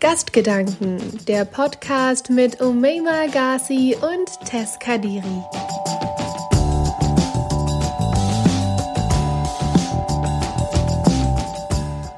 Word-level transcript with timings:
Gastgedanken, 0.00 1.00
der 1.26 1.44
Podcast 1.44 2.30
mit 2.30 2.60
Umeima 2.60 3.26
Ghazi 3.32 3.96
und 4.00 4.48
Tess 4.48 4.78
Kadiri. 4.78 5.42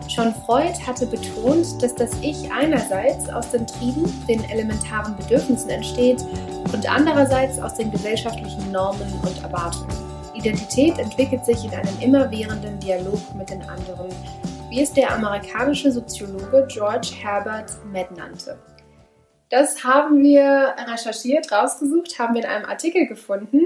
Schon 0.08 0.34
Freud 0.44 0.74
hatte 0.86 1.06
betont, 1.06 1.82
dass 1.82 1.94
das 1.94 2.10
Ich 2.20 2.52
einerseits 2.52 3.30
aus 3.30 3.50
den 3.50 3.66
Trieben, 3.66 4.26
den 4.28 4.44
elementaren 4.50 5.16
Bedürfnissen 5.16 5.70
entsteht 5.70 6.22
und 6.74 6.86
andererseits 6.86 7.58
aus 7.58 7.76
den 7.76 7.90
gesellschaftlichen 7.90 8.70
Normen 8.70 9.10
und 9.22 9.42
Erwartungen. 9.42 10.10
Identität 10.34 10.98
entwickelt 10.98 11.46
sich 11.46 11.64
in 11.64 11.70
einem 11.70 11.98
immerwährenden 12.00 12.78
Dialog 12.78 13.20
mit 13.34 13.48
den 13.48 13.62
anderen 13.62 14.10
wie 14.70 14.82
es 14.82 14.92
der 14.92 15.10
amerikanische 15.10 15.90
Soziologe 15.90 16.64
George 16.68 17.08
Herbert 17.20 17.72
Mead 17.92 18.12
nannte. 18.12 18.56
Das 19.48 19.82
haben 19.82 20.22
wir 20.22 20.76
recherchiert, 20.86 21.50
rausgesucht, 21.50 22.20
haben 22.20 22.34
wir 22.34 22.44
in 22.44 22.48
einem 22.48 22.66
Artikel 22.66 23.08
gefunden. 23.08 23.62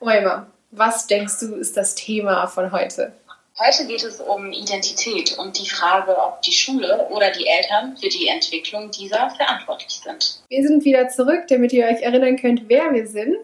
Moima, 0.00 0.46
was 0.70 1.06
denkst 1.06 1.40
du 1.40 1.54
ist 1.56 1.76
das 1.76 1.94
Thema 1.94 2.46
von 2.46 2.72
heute? 2.72 3.12
Heute 3.58 3.86
geht 3.86 4.02
es 4.04 4.20
um 4.20 4.50
Identität 4.52 5.36
und 5.36 5.58
die 5.58 5.68
Frage, 5.68 6.16
ob 6.16 6.40
die 6.40 6.52
Schule 6.52 7.08
oder 7.10 7.30
die 7.30 7.46
Eltern 7.46 7.98
für 7.98 8.08
die 8.08 8.28
Entwicklung 8.28 8.90
dieser 8.90 9.28
verantwortlich 9.30 10.00
sind. 10.02 10.40
Wir 10.48 10.66
sind 10.66 10.82
wieder 10.86 11.08
zurück, 11.08 11.44
damit 11.48 11.74
ihr 11.74 11.84
euch 11.86 12.00
erinnern 12.00 12.36
könnt, 12.36 12.68
wer 12.68 12.94
wir 12.94 13.06
sind. 13.06 13.36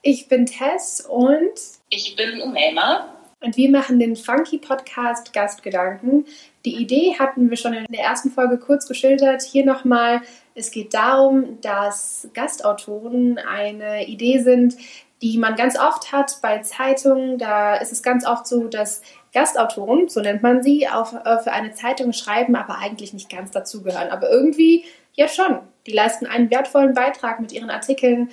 Ich 0.00 0.28
bin 0.28 0.46
Tess 0.46 1.04
und 1.06 1.52
ich 1.90 2.16
bin 2.16 2.40
Umelma. 2.40 3.12
Und 3.40 3.56
wir 3.56 3.70
machen 3.70 3.98
den 3.98 4.16
Funky 4.16 4.58
Podcast 4.58 5.32
Gastgedanken. 5.32 6.26
Die 6.66 6.82
Idee 6.82 7.14
hatten 7.16 7.48
wir 7.48 7.56
schon 7.56 7.74
in 7.74 7.86
der 7.88 8.04
ersten 8.04 8.32
Folge 8.32 8.58
kurz 8.58 8.88
geschildert. 8.88 9.42
Hier 9.42 9.64
nochmal. 9.64 10.20
Es 10.56 10.72
geht 10.72 10.94
darum, 10.94 11.60
dass 11.60 12.28
Gastautoren 12.34 13.38
eine 13.38 14.08
Idee 14.08 14.40
sind, 14.40 14.76
die 15.22 15.38
man 15.38 15.54
ganz 15.54 15.78
oft 15.78 16.10
hat 16.10 16.38
bei 16.42 16.58
Zeitungen. 16.58 17.38
Da 17.38 17.76
ist 17.76 17.92
es 17.92 18.02
ganz 18.02 18.26
oft 18.26 18.48
so, 18.48 18.66
dass 18.66 19.00
Gastautoren, 19.32 20.08
so 20.08 20.20
nennt 20.20 20.42
man 20.42 20.64
sie, 20.64 20.88
auch 20.88 21.12
äh, 21.24 21.38
für 21.38 21.52
eine 21.52 21.70
Zeitung 21.70 22.12
schreiben, 22.12 22.56
aber 22.56 22.78
eigentlich 22.78 23.14
nicht 23.14 23.30
ganz 23.30 23.52
dazugehören. 23.52 24.10
Aber 24.10 24.28
irgendwie 24.28 24.84
ja 25.14 25.28
schon. 25.28 25.60
Die 25.86 25.92
leisten 25.92 26.26
einen 26.26 26.50
wertvollen 26.50 26.94
Beitrag 26.94 27.38
mit 27.38 27.52
ihren 27.52 27.70
Artikeln 27.70 28.30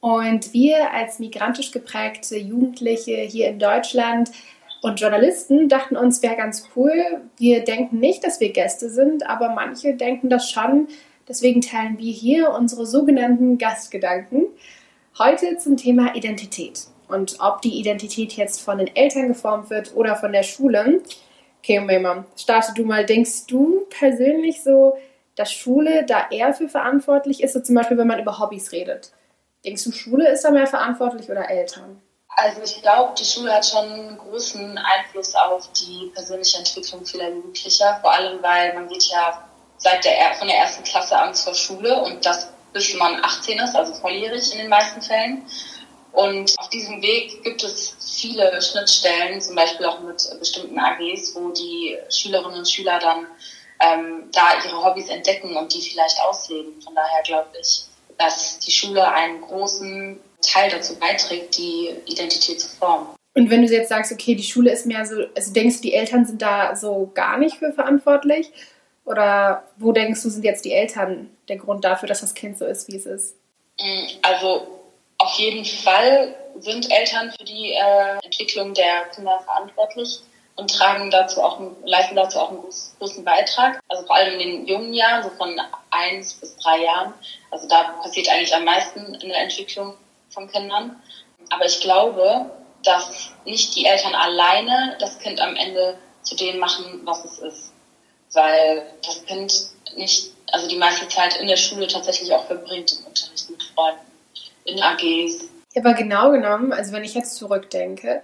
und 0.00 0.54
wir 0.54 0.90
als 0.90 1.18
migrantisch 1.18 1.70
geprägte 1.70 2.38
Jugendliche 2.38 3.16
hier 3.16 3.48
in 3.48 3.58
Deutschland 3.58 4.30
und 4.84 5.00
Journalisten 5.00 5.70
dachten 5.70 5.96
uns, 5.96 6.22
wäre 6.22 6.36
ganz 6.36 6.68
cool. 6.76 6.92
Wir 7.38 7.64
denken 7.64 8.00
nicht, 8.00 8.22
dass 8.22 8.38
wir 8.38 8.52
Gäste 8.52 8.90
sind, 8.90 9.26
aber 9.26 9.48
manche 9.48 9.94
denken 9.94 10.28
das 10.28 10.50
schon. 10.50 10.88
Deswegen 11.26 11.62
teilen 11.62 11.96
wir 11.96 12.12
hier 12.12 12.50
unsere 12.50 12.84
sogenannten 12.84 13.56
Gastgedanken. 13.56 14.44
Heute 15.18 15.56
zum 15.56 15.78
Thema 15.78 16.14
Identität 16.14 16.88
und 17.08 17.38
ob 17.40 17.62
die 17.62 17.80
Identität 17.80 18.34
jetzt 18.34 18.60
von 18.60 18.76
den 18.76 18.94
Eltern 18.94 19.28
geformt 19.28 19.70
wird 19.70 19.96
oder 19.96 20.16
von 20.16 20.32
der 20.32 20.42
Schule. 20.42 21.00
Okay, 21.60 21.80
Mama, 21.80 22.26
starte 22.36 22.74
du 22.74 22.84
mal. 22.84 23.06
Denkst 23.06 23.46
du 23.46 23.86
persönlich 23.88 24.62
so, 24.62 24.98
dass 25.34 25.50
Schule 25.50 26.04
da 26.04 26.26
eher 26.30 26.52
für 26.52 26.68
verantwortlich 26.68 27.42
ist, 27.42 27.54
so 27.54 27.60
zum 27.60 27.74
Beispiel, 27.74 27.96
wenn 27.96 28.06
man 28.06 28.20
über 28.20 28.38
Hobbys 28.38 28.70
redet? 28.70 29.12
Denkst 29.64 29.84
du, 29.84 29.92
Schule 29.92 30.30
ist 30.30 30.44
da 30.44 30.50
mehr 30.50 30.66
verantwortlich 30.66 31.30
oder 31.30 31.48
Eltern? 31.48 32.02
Also 32.36 32.62
ich 32.62 32.82
glaube, 32.82 33.14
die 33.18 33.24
Schule 33.24 33.54
hat 33.54 33.64
schon 33.64 33.84
einen 33.84 34.18
großen 34.18 34.76
Einfluss 34.78 35.34
auf 35.34 35.70
die 35.72 36.10
persönliche 36.14 36.58
Entwicklung 36.58 37.06
vieler 37.06 37.30
Jugendlicher. 37.30 37.98
Vor 38.00 38.12
allem, 38.12 38.42
weil 38.42 38.74
man 38.74 38.88
geht 38.88 39.04
ja 39.04 39.48
seit 39.76 40.04
der, 40.04 40.34
von 40.34 40.48
der 40.48 40.58
ersten 40.58 40.82
Klasse 40.84 41.16
an 41.16 41.34
zur 41.34 41.54
Schule 41.54 42.02
und 42.02 42.24
das 42.26 42.48
bis 42.72 42.92
man 42.94 43.22
18 43.24 43.58
ist, 43.60 43.76
also 43.76 43.94
volljährig 43.94 44.52
in 44.52 44.58
den 44.58 44.68
meisten 44.68 45.00
Fällen. 45.00 45.46
Und 46.12 46.58
auf 46.58 46.68
diesem 46.68 47.00
Weg 47.02 47.42
gibt 47.42 47.62
es 47.62 47.96
viele 48.20 48.60
Schnittstellen, 48.60 49.40
zum 49.40 49.56
Beispiel 49.56 49.86
auch 49.86 50.00
mit 50.00 50.22
bestimmten 50.38 50.78
AGs, 50.78 51.34
wo 51.34 51.50
die 51.50 51.96
Schülerinnen 52.10 52.58
und 52.58 52.68
Schüler 52.68 52.98
dann 52.98 53.26
ähm, 53.80 54.28
da 54.32 54.54
ihre 54.64 54.84
Hobbys 54.84 55.08
entdecken 55.08 55.56
und 55.56 55.72
die 55.72 55.80
vielleicht 55.80 56.20
ausleben. 56.20 56.80
Von 56.82 56.94
daher 56.94 57.22
glaube 57.22 57.50
ich, 57.60 57.84
dass 58.18 58.58
die 58.60 58.70
Schule 58.70 59.06
einen 59.08 59.40
großen 59.40 60.20
Teil 60.46 60.70
dazu 60.70 60.96
beiträgt, 60.98 61.56
die 61.56 61.90
Identität 62.06 62.60
zu 62.60 62.68
formen. 62.68 63.08
Und 63.34 63.50
wenn 63.50 63.66
du 63.66 63.72
jetzt 63.72 63.88
sagst, 63.88 64.12
okay, 64.12 64.34
die 64.34 64.44
Schule 64.44 64.70
ist 64.70 64.86
mehr 64.86 65.04
so, 65.04 65.16
also 65.34 65.52
denkst 65.52 65.76
du, 65.76 65.82
die 65.82 65.94
Eltern 65.94 66.24
sind 66.24 66.40
da 66.40 66.76
so 66.76 67.10
gar 67.14 67.36
nicht 67.36 67.56
für 67.56 67.72
verantwortlich? 67.72 68.52
Oder 69.04 69.64
wo 69.76 69.92
denkst 69.92 70.22
du, 70.22 70.30
sind 70.30 70.44
jetzt 70.44 70.64
die 70.64 70.72
Eltern 70.72 71.30
der 71.48 71.56
Grund 71.56 71.84
dafür, 71.84 72.08
dass 72.08 72.20
das 72.20 72.34
Kind 72.34 72.58
so 72.58 72.64
ist, 72.64 72.88
wie 72.88 72.96
es 72.96 73.06
ist? 73.06 73.36
Mm, 73.80 74.06
also 74.22 74.66
auf 75.18 75.32
jeden 75.38 75.64
Fall 75.64 76.34
sind 76.60 76.90
Eltern 76.90 77.32
für 77.36 77.44
die 77.44 77.72
äh, 77.72 78.24
Entwicklung 78.24 78.72
der 78.72 79.06
Kinder 79.14 79.40
verantwortlich 79.44 80.20
und 80.56 80.72
tragen 80.72 81.10
dazu 81.10 81.42
auch, 81.42 81.60
leisten 81.84 82.14
dazu 82.14 82.38
auch 82.38 82.50
einen 82.50 82.60
großen 82.98 83.24
Beitrag. 83.24 83.80
Also 83.88 84.06
vor 84.06 84.16
allem 84.16 84.38
in 84.38 84.38
den 84.38 84.66
jungen 84.66 84.94
Jahren, 84.94 85.24
so 85.24 85.30
von 85.30 85.60
eins 85.90 86.34
bis 86.34 86.56
drei 86.56 86.84
Jahren. 86.84 87.12
Also 87.50 87.66
da 87.68 87.94
passiert 88.02 88.28
eigentlich 88.30 88.54
am 88.54 88.64
meisten 88.64 89.14
in 89.16 89.28
der 89.28 89.42
Entwicklung 89.42 89.94
von 90.34 90.50
Kindern. 90.50 91.00
Aber 91.50 91.64
ich 91.64 91.80
glaube, 91.80 92.50
dass 92.82 93.30
nicht 93.44 93.74
die 93.76 93.86
Eltern 93.86 94.14
alleine 94.14 94.96
das 95.00 95.18
Kind 95.18 95.40
am 95.40 95.56
Ende 95.56 95.96
zu 96.22 96.36
dem 96.36 96.58
machen, 96.58 97.00
was 97.04 97.24
es 97.24 97.38
ist. 97.38 97.72
Weil 98.32 98.86
das 99.04 99.24
Kind 99.24 99.70
nicht, 99.96 100.32
also 100.52 100.68
die 100.68 100.76
meiste 100.76 101.08
Zeit 101.08 101.36
in 101.36 101.48
der 101.48 101.56
Schule 101.56 101.86
tatsächlich 101.86 102.32
auch 102.32 102.46
verbringt 102.46 102.92
im 102.98 103.06
Unterricht 103.06 103.50
mit 103.50 103.62
Freunden, 103.62 104.00
in 104.64 104.82
AGs. 104.82 105.48
Ja, 105.74 105.82
aber 105.82 105.94
genau 105.94 106.30
genommen, 106.30 106.72
also 106.72 106.92
wenn 106.92 107.04
ich 107.04 107.14
jetzt 107.14 107.36
zurückdenke, 107.36 108.22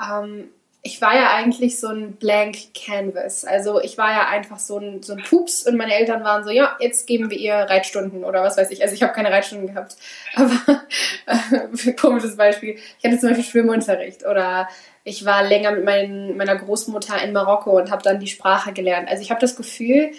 ähm, 0.00 0.50
ich 0.82 1.02
war 1.02 1.14
ja 1.16 1.34
eigentlich 1.34 1.80
so 1.80 1.88
ein 1.88 2.12
Blank 2.12 2.56
Canvas. 2.72 3.44
Also 3.44 3.80
ich 3.80 3.98
war 3.98 4.12
ja 4.12 4.28
einfach 4.28 4.58
so 4.58 4.78
ein, 4.78 5.02
so 5.02 5.12
ein 5.12 5.22
Pups 5.22 5.66
und 5.66 5.76
meine 5.76 5.94
Eltern 5.94 6.22
waren 6.22 6.44
so, 6.44 6.50
ja, 6.50 6.76
jetzt 6.78 7.06
geben 7.06 7.30
wir 7.30 7.36
ihr 7.36 7.54
Reitstunden 7.54 8.24
oder 8.24 8.42
was 8.42 8.56
weiß 8.56 8.70
ich. 8.70 8.80
Also 8.82 8.94
ich 8.94 9.02
habe 9.02 9.12
keine 9.12 9.30
Reitstunden 9.30 9.66
gehabt. 9.66 9.96
Aber 10.36 10.82
äh, 11.26 11.92
komisches 12.00 12.36
Beispiel. 12.36 12.78
Ich 12.98 13.04
hatte 13.04 13.18
zum 13.18 13.30
Beispiel 13.30 13.44
Schwimmunterricht 13.44 14.24
oder 14.24 14.68
ich 15.02 15.24
war 15.24 15.42
länger 15.42 15.72
mit 15.72 15.84
mein, 15.84 16.36
meiner 16.36 16.56
Großmutter 16.56 17.20
in 17.22 17.32
Marokko 17.32 17.76
und 17.76 17.90
habe 17.90 18.02
dann 18.02 18.20
die 18.20 18.28
Sprache 18.28 18.72
gelernt. 18.72 19.08
Also 19.08 19.22
ich 19.22 19.30
habe 19.30 19.40
das 19.40 19.56
Gefühl, 19.56 20.12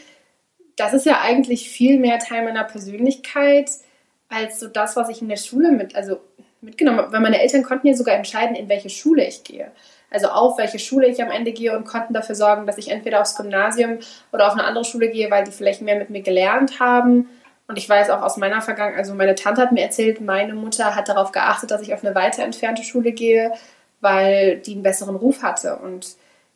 das 0.76 0.94
ist 0.94 1.06
ja 1.06 1.22
eigentlich 1.22 1.70
viel 1.70 2.00
mehr 2.00 2.20
Teil 2.20 2.44
meiner 2.44 2.66
Persönlichkeit 2.66 3.70
als 4.28 4.60
so 4.60 4.68
das, 4.68 4.96
was 4.98 5.10
ich 5.10 5.22
in 5.22 5.30
der 5.30 5.38
Schule 5.38 5.72
mit, 5.72 5.96
also 5.96 6.20
mitgenommen 6.60 7.00
habe. 7.00 7.14
Weil 7.14 7.22
meine 7.22 7.42
Eltern 7.42 7.64
konnten 7.64 7.88
ja 7.88 7.94
sogar 7.94 8.16
entscheiden, 8.16 8.56
in 8.56 8.68
welche 8.68 8.90
Schule 8.90 9.26
ich 9.26 9.44
gehe 9.46 9.72
also 10.12 10.28
auf 10.30 10.58
welche 10.58 10.80
Schule 10.80 11.08
ich 11.08 11.22
am 11.22 11.32
Ende 11.32 11.52
gehe 11.52 11.76
und 11.76 11.86
konnten 11.86 12.14
dafür 12.14 12.36
sorgen, 12.36 12.66
dass 12.66 12.78
ich 12.78 12.90
entweder 12.90 13.22
aufs 13.22 13.36
Gymnasium 13.36 14.00
oder 14.32 14.48
auf 14.48 14.54
eine 14.54 14.64
andere 14.64 14.86
Schule 14.86 15.10
gehe, 15.10 15.30
weil 15.30 15.44
die 15.44 15.52
vielleicht 15.52 15.82
mehr 15.82 15.98
mit 15.98 16.10
mir 16.10 16.22
gelernt 16.22 16.80
haben. 16.80 17.30
Und 17.68 17.78
ich 17.78 17.88
weiß 17.88 18.10
auch 18.10 18.24
aus 18.24 18.38
meiner 18.38 18.62
Vergangenheit, 18.62 19.00
also 19.00 19.14
meine 19.14 19.36
Tante 19.36 19.62
hat 19.62 19.72
mir 19.72 19.84
erzählt, 19.84 20.22
meine 20.22 20.56
Mutter 20.56 20.96
hat 20.96 21.08
darauf 21.08 21.32
geachtet, 21.32 21.70
dass 21.70 21.82
ich 21.82 21.94
auf 21.94 22.04
eine 22.04 22.16
weiter 22.16 22.44
entfernte 22.44 22.84
Schule 22.84 23.12
gehe, 23.12 23.54
weil 24.02 24.58
die 24.58 24.74
einen 24.74 24.84
besseren 24.84 25.16
Ruf 25.16 25.44
hatte 25.44 25.76
und 25.76 26.16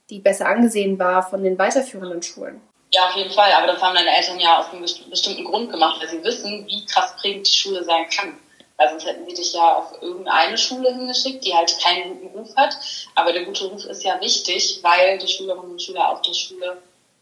die 0.09 0.19
besser 0.19 0.47
angesehen 0.47 0.97
war 0.97 1.21
von 1.21 1.43
den 1.43 1.57
weiterführenden 1.57 2.23
Schulen. 2.23 2.61
Ja, 2.91 3.07
auf 3.07 3.15
jeden 3.15 3.31
Fall. 3.31 3.51
Aber 3.53 3.67
das 3.67 3.81
haben 3.81 3.95
deine 3.95 4.15
Eltern 4.15 4.39
ja 4.39 4.59
aus 4.59 4.71
einem 4.71 4.85
bestimmten 5.09 5.45
Grund 5.45 5.71
gemacht, 5.71 5.99
weil 5.99 6.09
sie 6.09 6.23
wissen, 6.23 6.65
wie 6.67 6.85
krass 6.85 7.15
prägend 7.19 7.47
die 7.47 7.55
Schule 7.55 7.83
sein 7.83 8.05
kann. 8.15 8.33
Weil 8.78 8.89
sonst 8.89 9.06
hätten 9.06 9.25
sie 9.25 9.35
dich 9.35 9.53
ja 9.53 9.78
auf 9.78 10.01
irgendeine 10.01 10.57
Schule 10.57 10.94
hingeschickt, 10.94 11.45
die 11.45 11.53
halt 11.53 11.78
keinen 11.79 12.19
guten 12.19 12.38
Ruf 12.38 12.56
hat. 12.56 12.75
Aber 13.16 13.31
der 13.31 13.45
gute 13.45 13.66
Ruf 13.66 13.85
ist 13.85 14.03
ja 14.03 14.19
wichtig, 14.19 14.79
weil 14.81 15.19
die 15.19 15.28
Schülerinnen 15.28 15.72
und 15.72 15.81
Schüler 15.81 16.11
auf 16.11 16.22
der 16.22 16.34
Schule 16.34 16.81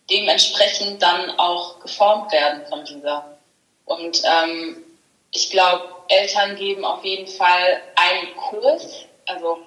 dementsprechend 0.09 1.01
dann 1.01 1.31
auch 1.39 1.79
geformt 1.79 2.31
werden 2.31 2.65
von 2.67 2.85
dieser. 2.85 3.37
Und 3.85 4.21
ähm, 4.23 4.83
ich 5.31 5.49
glaube, 5.49 5.83
Eltern 6.07 6.55
geben 6.55 6.85
auf 6.85 7.03
jeden 7.03 7.27
Fall 7.27 7.81
einen 7.95 8.35
Kurs, 8.35 9.05
also 9.27 9.59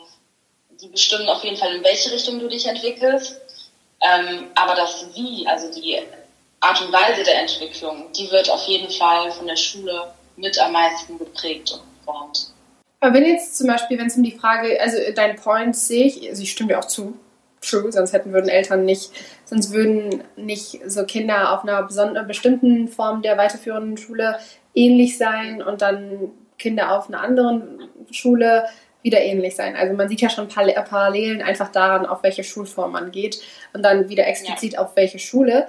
die 0.70 0.88
bestimmen 0.88 1.28
auf 1.28 1.42
jeden 1.44 1.56
Fall, 1.56 1.74
in 1.74 1.84
welche 1.84 2.10
Richtung 2.12 2.38
du 2.38 2.48
dich 2.48 2.66
entwickelst. 2.66 3.40
Ähm, 4.00 4.50
aber 4.54 4.74
das 4.74 5.06
Wie, 5.14 5.46
also 5.46 5.70
die 5.72 6.02
Art 6.60 6.80
und 6.82 6.92
Weise 6.92 7.22
der 7.22 7.40
Entwicklung, 7.40 8.12
die 8.12 8.30
wird 8.30 8.50
auf 8.50 8.66
jeden 8.66 8.90
Fall 8.90 9.30
von 9.32 9.46
der 9.46 9.56
Schule 9.56 10.12
mit 10.36 10.58
am 10.60 10.72
meisten 10.72 11.18
geprägt 11.18 11.72
und 11.72 11.82
geformt. 11.98 12.52
Aber 13.00 13.14
wenn 13.14 13.26
jetzt 13.26 13.56
zum 13.56 13.66
Beispiel, 13.66 13.98
wenn 13.98 14.06
es 14.06 14.16
um 14.16 14.22
die 14.22 14.32
Frage, 14.32 14.80
also 14.80 14.96
dein 15.14 15.36
Point 15.36 15.76
sehe 15.76 16.06
ich, 16.06 16.28
also 16.28 16.42
ich 16.42 16.50
stimme 16.50 16.68
dir 16.68 16.78
auch 16.78 16.86
zu, 16.86 17.18
true, 17.60 17.90
sonst 17.92 18.12
hätten 18.12 18.32
würden 18.32 18.48
Eltern 18.48 18.84
nicht, 18.84 19.10
sonst 19.44 19.72
würden 19.72 20.22
nicht 20.36 20.80
so 20.86 21.04
Kinder 21.04 21.52
auf 21.52 21.64
einer 21.64 21.82
besonderen, 21.82 22.26
bestimmten 22.26 22.88
Form 22.88 23.22
der 23.22 23.36
weiterführenden 23.36 23.96
Schule 23.96 24.38
ähnlich 24.74 25.18
sein 25.18 25.62
und 25.62 25.82
dann 25.82 26.30
Kinder 26.58 26.96
auf 26.96 27.08
einer 27.08 27.20
anderen 27.20 27.88
Schule 28.10 28.64
wieder 29.02 29.20
ähnlich 29.20 29.54
sein. 29.54 29.76
Also 29.76 29.94
man 29.94 30.08
sieht 30.08 30.22
ja 30.22 30.30
schon 30.30 30.48
Parallelen 30.48 31.42
einfach 31.42 31.70
daran, 31.70 32.06
auf 32.06 32.22
welche 32.22 32.42
Schulform 32.42 32.92
man 32.92 33.12
geht 33.12 33.40
und 33.74 33.82
dann 33.82 34.08
wieder 34.08 34.26
explizit 34.26 34.74
ja. 34.74 34.78
auf 34.80 34.96
welche 34.96 35.18
Schule. 35.18 35.68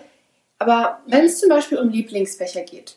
Aber 0.58 1.02
wenn 1.06 1.26
es 1.26 1.40
zum 1.40 1.50
Beispiel 1.50 1.78
um 1.80 1.90
Lieblingsfächer 1.90 2.62
geht, 2.62 2.96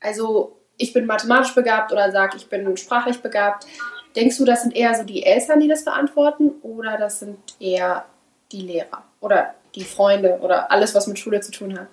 also 0.00 0.55
ich 0.78 0.92
bin 0.92 1.06
mathematisch 1.06 1.54
begabt 1.54 1.92
oder 1.92 2.10
sag, 2.12 2.34
ich 2.34 2.48
bin 2.48 2.76
sprachlich 2.76 3.20
begabt, 3.20 3.66
denkst 4.14 4.38
du, 4.38 4.44
das 4.44 4.62
sind 4.62 4.74
eher 4.74 4.94
so 4.94 5.04
die 5.04 5.24
Eltern, 5.24 5.60
die 5.60 5.68
das 5.68 5.82
verantworten 5.82 6.54
oder 6.62 6.96
das 6.98 7.20
sind 7.20 7.38
eher 7.60 8.04
die 8.52 8.62
Lehrer 8.62 9.02
oder 9.20 9.54
die 9.74 9.84
Freunde 9.84 10.38
oder 10.40 10.70
alles, 10.70 10.94
was 10.94 11.06
mit 11.06 11.18
Schule 11.18 11.40
zu 11.40 11.52
tun 11.52 11.78
hat? 11.78 11.88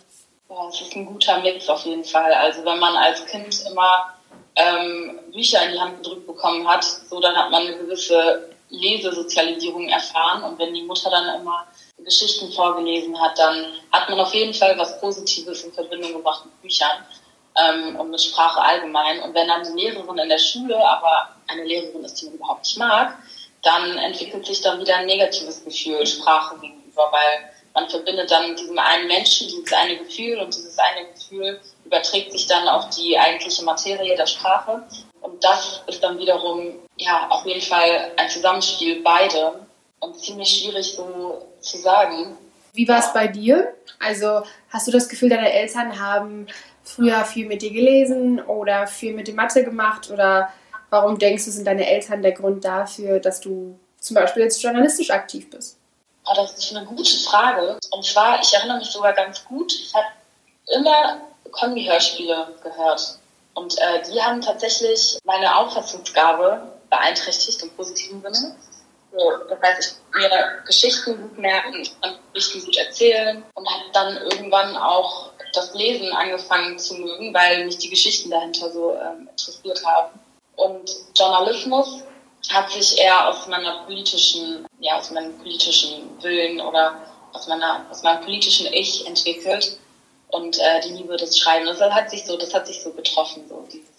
Ja, 0.50 0.68
es 0.69 0.81
ist 0.81 0.95
ein 0.95 1.06
guter 1.06 1.39
Mix 1.39 1.68
auf 1.68 1.81
jeden 1.81 2.03
Fall. 2.03 2.31
Also 2.33 2.63
wenn 2.63 2.80
man 2.80 2.95
als 2.95 3.25
Kind 3.25 3.65
immer 3.69 4.13
ähm, 4.56 5.19
Bücher 5.31 5.65
in 5.65 5.74
die 5.74 5.79
Hand 5.79 5.97
gedrückt 5.97 6.27
bekommen 6.27 6.68
hat, 6.68 6.83
so 6.83 7.19
dann 7.19 7.36
hat 7.36 7.50
man 7.51 7.63
eine 7.63 7.77
gewisse 7.77 8.50
Lesesozialisierung 8.69 9.89
erfahren 9.89 10.44
und 10.44 10.59
wenn 10.59 10.74
die 10.74 10.83
Mutter 10.83 11.09
dann 11.09 11.41
immer 11.41 11.68
Geschichten 11.97 12.51
vorgelesen 12.51 13.19
hat, 13.19 13.38
dann 13.38 13.65
hat 13.91 14.09
man 14.09 14.19
auf 14.19 14.33
jeden 14.33 14.53
Fall 14.53 14.77
was 14.77 15.00
Positives 15.00 15.63
in 15.63 15.74
Verbindung 15.74 16.13
gebracht 16.13 16.45
mit 16.45 16.62
Büchern 16.62 17.03
ähm, 17.55 17.95
und 17.95 18.11
mit 18.11 18.21
Sprache 18.21 18.61
allgemein. 18.61 19.21
Und 19.21 19.33
wenn 19.33 19.47
dann 19.47 19.63
die 19.63 19.81
Lehrerin 19.81 20.17
in 20.17 20.29
der 20.29 20.38
Schule 20.38 20.77
aber 20.77 21.29
eine 21.47 21.63
Lehrerin 21.63 22.03
ist, 22.03 22.21
die 22.21 22.25
man 22.25 22.35
überhaupt 22.35 22.65
nicht 22.65 22.77
mag, 22.77 23.17
dann 23.61 23.97
entwickelt 23.97 24.45
sich 24.45 24.61
dann 24.61 24.79
wieder 24.79 24.97
ein 24.97 25.05
negatives 25.05 25.63
Gefühl 25.63 26.05
Sprache 26.05 26.57
gegenüber, 26.59 27.09
weil 27.11 27.50
man 27.73 27.89
verbindet 27.89 28.29
dann 28.29 28.55
diesem 28.55 28.77
einen 28.77 29.07
Menschen 29.07 29.47
dieses 29.47 29.73
eine 29.73 29.97
Gefühl 29.97 30.39
und 30.39 30.53
dieses 30.53 30.77
eine 30.77 31.07
Gefühl 31.07 31.59
überträgt 31.85 32.31
sich 32.31 32.45
dann 32.47 32.67
auf 32.67 32.89
die 32.89 33.17
eigentliche 33.17 33.63
Materie 33.63 34.15
der 34.15 34.27
Sprache. 34.27 34.83
Und 35.21 35.44
das 35.44 35.81
ist 35.88 36.03
dann 36.03 36.19
wiederum, 36.19 36.79
ja, 36.97 37.27
auf 37.29 37.45
jeden 37.45 37.61
Fall 37.61 38.11
ein 38.17 38.29
Zusammenspiel 38.29 39.01
beide 39.01 39.65
und 40.00 40.19
ziemlich 40.19 40.50
schwierig 40.50 40.94
so 40.94 41.47
zu 41.61 41.77
sagen. 41.77 42.38
Wie 42.73 42.88
war 42.88 43.00
es 43.00 43.13
bei 43.13 43.27
dir? 43.27 43.73
Also 44.00 44.44
hast 44.69 44.88
du 44.88 44.91
das 44.91 45.07
Gefühl, 45.07 45.29
deine 45.29 45.51
Eltern 45.51 46.00
haben 46.00 46.47
früher 46.83 47.24
viel 47.25 47.47
mit 47.47 47.62
dir 47.62 47.71
gelesen 47.71 48.41
oder 48.41 48.88
viel 48.88 49.13
mit 49.13 49.27
dem 49.27 49.35
Mathe 49.35 49.63
gemacht 49.63 50.09
oder 50.12 50.50
warum 50.89 51.18
denkst 51.18 51.45
du, 51.45 51.51
sind 51.51 51.65
deine 51.65 51.88
Eltern 51.88 52.21
der 52.21 52.33
Grund 52.33 52.63
dafür, 52.63 53.19
dass 53.19 53.39
du 53.39 53.80
zum 54.00 54.15
Beispiel 54.15 54.44
jetzt 54.44 54.62
journalistisch 54.62 55.12
aktiv 55.12 55.50
bist? 55.50 55.77
Oh, 56.25 56.33
das 56.35 56.53
ist 56.57 56.75
eine 56.75 56.85
gute 56.85 57.18
Frage. 57.19 57.80
Und 57.91 58.06
zwar, 58.06 58.41
ich 58.41 58.53
erinnere 58.53 58.77
mich 58.77 58.89
sogar 58.89 59.13
ganz 59.13 59.44
gut, 59.45 59.74
ich 59.74 59.94
habe 59.94 60.06
immer 60.75 61.21
Kombi-Hörspiele 61.51 62.56
gehört. 62.62 63.19
Und 63.56 63.77
äh, 63.77 64.01
die 64.12 64.21
haben 64.21 64.41
tatsächlich 64.41 65.19
meine 65.25 65.56
Auffassungsgabe 65.56 66.74
beeinträchtigt 66.89 67.62
im 67.62 67.69
positiven 67.71 68.21
Sinne. 68.21 68.56
So, 69.15 69.31
das 69.48 69.62
heißt, 69.62 70.01
ich 70.12 70.19
mir 70.19 70.63
Geschichten 70.65 71.21
gut 71.21 71.38
merken, 71.38 71.81
ich 71.81 72.01
kann 72.01 72.15
Geschichten 72.33 72.65
gut 72.65 72.77
erzählen 72.77 73.44
und 73.54 73.69
habe 73.69 73.83
dann 73.94 74.18
irgendwann 74.18 74.75
auch 74.75 75.31
das 75.54 75.74
Lesen 75.75 76.12
angefangen 76.13 76.80
zu 76.80 76.95
mögen, 76.95 77.31
weil 77.33 77.65
mich 77.65 77.77
die 77.77 77.89
Geschichten 77.89 78.31
dahinter 78.31 78.71
so 78.71 78.95
ähm, 78.95 79.30
interessiert 79.30 79.86
haben. 79.86 80.19
Und 80.56 80.89
Journalismus 81.15 82.04
hat 82.51 82.71
sich 82.71 82.98
eher 83.00 83.30
aus 83.30 83.48
meiner 83.48 83.83
politischen, 83.86 84.65
ja, 84.80 84.98
aus 84.98 85.12
meinem 85.12 85.38
politischen 85.38 86.10
Willen 86.21 86.60
oder 86.60 86.95
aus 87.33 87.48
meiner, 87.48 87.86
aus 87.92 88.01
meinem 88.01 88.24
politischen 88.24 88.68
Ich 88.74 89.06
entwickelt 89.06 89.77
und 90.30 90.57
äh, 90.60 90.81
die 90.81 90.94
Liebe 90.94 91.15
des 91.18 91.38
Schreibens. 91.38 91.77
Das 91.77 91.94
hat 91.94 92.10
sich 92.10 92.25
so, 92.25 92.36
das 92.36 92.54
hat 92.54 92.65
sich 92.65 92.81
so 92.81 92.92
getroffen, 92.92 93.44
so 93.48 93.63
dieses, 93.71 93.94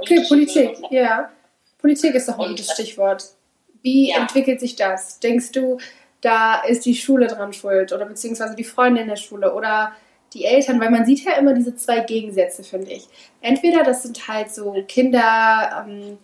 Okay, 0.00 0.24
Politik, 0.28 0.76
ja. 0.90 1.30
Politik 1.78 2.14
ist 2.14 2.28
doch 2.28 2.38
ein 2.38 2.48
gutes 2.48 2.72
Stichwort. 2.72 3.24
Wie 3.82 4.10
ja. 4.10 4.18
entwickelt 4.18 4.60
sich 4.60 4.76
das? 4.76 5.20
Denkst 5.20 5.52
du, 5.52 5.78
da 6.20 6.60
ist 6.62 6.84
die 6.84 6.94
Schule 6.94 7.26
dran 7.26 7.52
schuld 7.52 7.92
oder 7.92 8.04
beziehungsweise 8.04 8.56
die 8.56 8.64
Freunde 8.64 9.02
in 9.02 9.08
der 9.08 9.16
Schule 9.16 9.54
oder 9.54 9.92
die 10.34 10.44
Eltern, 10.44 10.80
weil 10.80 10.90
man 10.90 11.06
sieht 11.06 11.24
ja 11.24 11.32
immer 11.32 11.54
diese 11.54 11.74
zwei 11.76 12.00
Gegensätze, 12.00 12.62
finde 12.62 12.90
ich. 12.90 13.08
Entweder 13.40 13.82
das 13.82 14.02
sind 14.02 14.28
halt 14.28 14.52
so 14.52 14.74
Kinder, 14.86 15.86
ähm, 15.86 16.18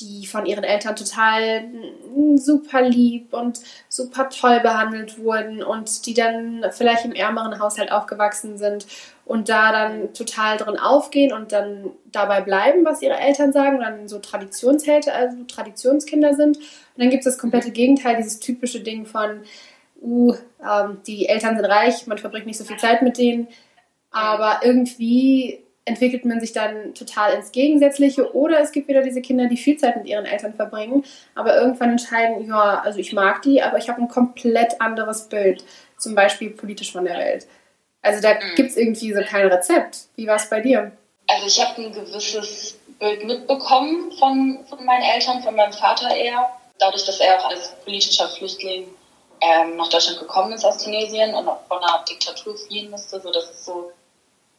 die 0.00 0.26
von 0.26 0.44
ihren 0.44 0.64
Eltern 0.64 0.96
total 0.96 1.62
mm, 1.62 2.36
super 2.36 2.82
lieb 2.82 3.32
und 3.32 3.60
super 3.88 4.28
toll 4.28 4.58
behandelt 4.60 5.18
wurden 5.18 5.62
und 5.62 6.06
die 6.06 6.14
dann 6.14 6.64
vielleicht 6.72 7.04
im 7.04 7.12
ärmeren 7.12 7.60
Haushalt 7.60 7.92
aufgewachsen 7.92 8.58
sind 8.58 8.86
und 9.24 9.48
da 9.48 9.72
dann 9.72 10.12
total 10.12 10.58
drin 10.58 10.78
aufgehen 10.78 11.32
und 11.32 11.52
dann 11.52 11.90
dabei 12.12 12.42
bleiben, 12.42 12.84
was 12.84 13.02
ihre 13.02 13.18
Eltern 13.18 13.52
sagen 13.52 13.76
und 13.76 13.82
dann 13.82 14.08
so 14.08 14.18
Traditionshälte, 14.18 15.12
also 15.12 15.44
Traditionskinder 15.44 16.34
sind. 16.34 16.58
Und 16.58 16.66
dann 16.98 17.10
gibt 17.10 17.24
es 17.24 17.32
das 17.32 17.38
komplette 17.38 17.70
Gegenteil, 17.70 18.16
dieses 18.16 18.38
typische 18.38 18.80
Ding 18.80 19.06
von, 19.06 19.42
uh, 20.02 20.34
ähm, 20.62 20.98
die 21.06 21.26
Eltern 21.26 21.56
sind 21.56 21.64
reich, 21.64 22.06
man 22.06 22.18
verbringt 22.18 22.46
nicht 22.46 22.58
so 22.58 22.64
viel 22.64 22.76
Zeit 22.76 23.02
mit 23.02 23.16
denen, 23.16 23.48
aber 24.10 24.60
irgendwie 24.62 25.64
entwickelt 25.86 26.24
man 26.24 26.40
sich 26.40 26.52
dann 26.52 26.94
total 26.94 27.34
ins 27.34 27.52
Gegensätzliche 27.52 28.34
oder 28.34 28.60
es 28.60 28.72
gibt 28.72 28.88
wieder 28.88 29.02
diese 29.02 29.20
Kinder, 29.20 29.48
die 29.48 29.56
viel 29.56 29.76
Zeit 29.76 29.96
mit 29.96 30.06
ihren 30.06 30.24
Eltern 30.24 30.54
verbringen, 30.54 31.04
aber 31.34 31.56
irgendwann 31.56 31.90
entscheiden, 31.90 32.46
ja, 32.46 32.80
also 32.80 32.98
ich 32.98 33.12
mag 33.12 33.42
die, 33.42 33.62
aber 33.62 33.78
ich 33.78 33.88
habe 33.88 34.00
ein 34.00 34.08
komplett 34.08 34.80
anderes 34.80 35.28
Bild, 35.28 35.64
zum 35.98 36.14
Beispiel 36.14 36.50
politisch 36.50 36.92
von 36.92 37.04
der 37.04 37.18
Welt. 37.18 37.46
Also 38.04 38.20
da 38.20 38.34
mhm. 38.34 38.54
gibt 38.54 38.70
es 38.70 38.76
irgendwie 38.76 39.12
so 39.12 39.20
kein 39.22 39.46
Rezept. 39.46 39.98
Wie 40.16 40.26
war 40.26 40.36
es 40.36 40.48
bei 40.48 40.60
dir? 40.60 40.92
Also 41.26 41.46
ich 41.46 41.60
habe 41.60 41.82
ein 41.82 41.92
gewisses 41.92 42.78
Bild 42.98 43.24
mitbekommen 43.24 44.12
von, 44.18 44.64
von 44.68 44.84
meinen 44.84 45.02
Eltern, 45.02 45.42
von 45.42 45.56
meinem 45.56 45.72
Vater 45.72 46.14
eher, 46.14 46.50
dadurch, 46.78 47.04
dass 47.04 47.18
er 47.18 47.40
auch 47.40 47.50
als 47.50 47.72
politischer 47.82 48.28
Flüchtling 48.28 48.88
ähm, 49.40 49.76
nach 49.76 49.88
Deutschland 49.88 50.18
gekommen 50.18 50.52
ist 50.52 50.64
aus 50.64 50.84
Tunesien 50.84 51.34
und 51.34 51.44
von 51.44 51.78
einer 51.82 52.04
Diktatur 52.08 52.56
fliehen 52.56 52.90
musste, 52.90 53.20
so 53.20 53.32
dass 53.32 53.50
es 53.50 53.64
so 53.64 53.92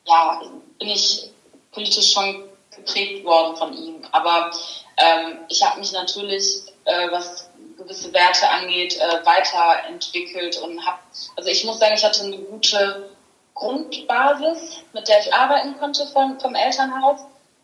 ja, 0.08 0.42
bin 0.80 0.90
ich 0.90 1.30
politisch 1.72 2.14
schon 2.14 2.44
geprägt 2.76 3.26
worden 3.26 3.56
von 3.56 3.74
ihm. 3.74 4.02
Aber 4.12 4.52
ähm, 4.98 5.40
ich 5.50 5.64
habe 5.64 5.80
mich 5.80 5.92
natürlich, 5.92 6.64
äh, 6.86 7.12
was 7.12 7.50
gewisse 7.78 8.14
Werte 8.14 8.50
angeht, 8.50 8.98
äh, 8.98 9.26
weiterentwickelt 9.26 10.58
und 10.60 10.86
habe, 10.86 11.00
also 11.36 11.50
ich 11.50 11.64
muss 11.66 11.80
sagen, 11.80 11.96
ich 11.96 12.04
hatte 12.04 12.24
eine 12.24 12.38
gute 12.38 13.10
Grundbasis, 13.56 14.84
mit 14.94 15.08
der 15.08 15.22
ich 15.22 15.34
arbeiten 15.34 15.78
konnte 15.80 16.06
vom, 16.08 16.40
vom 16.40 16.54
Elternhaus. 16.54 17.22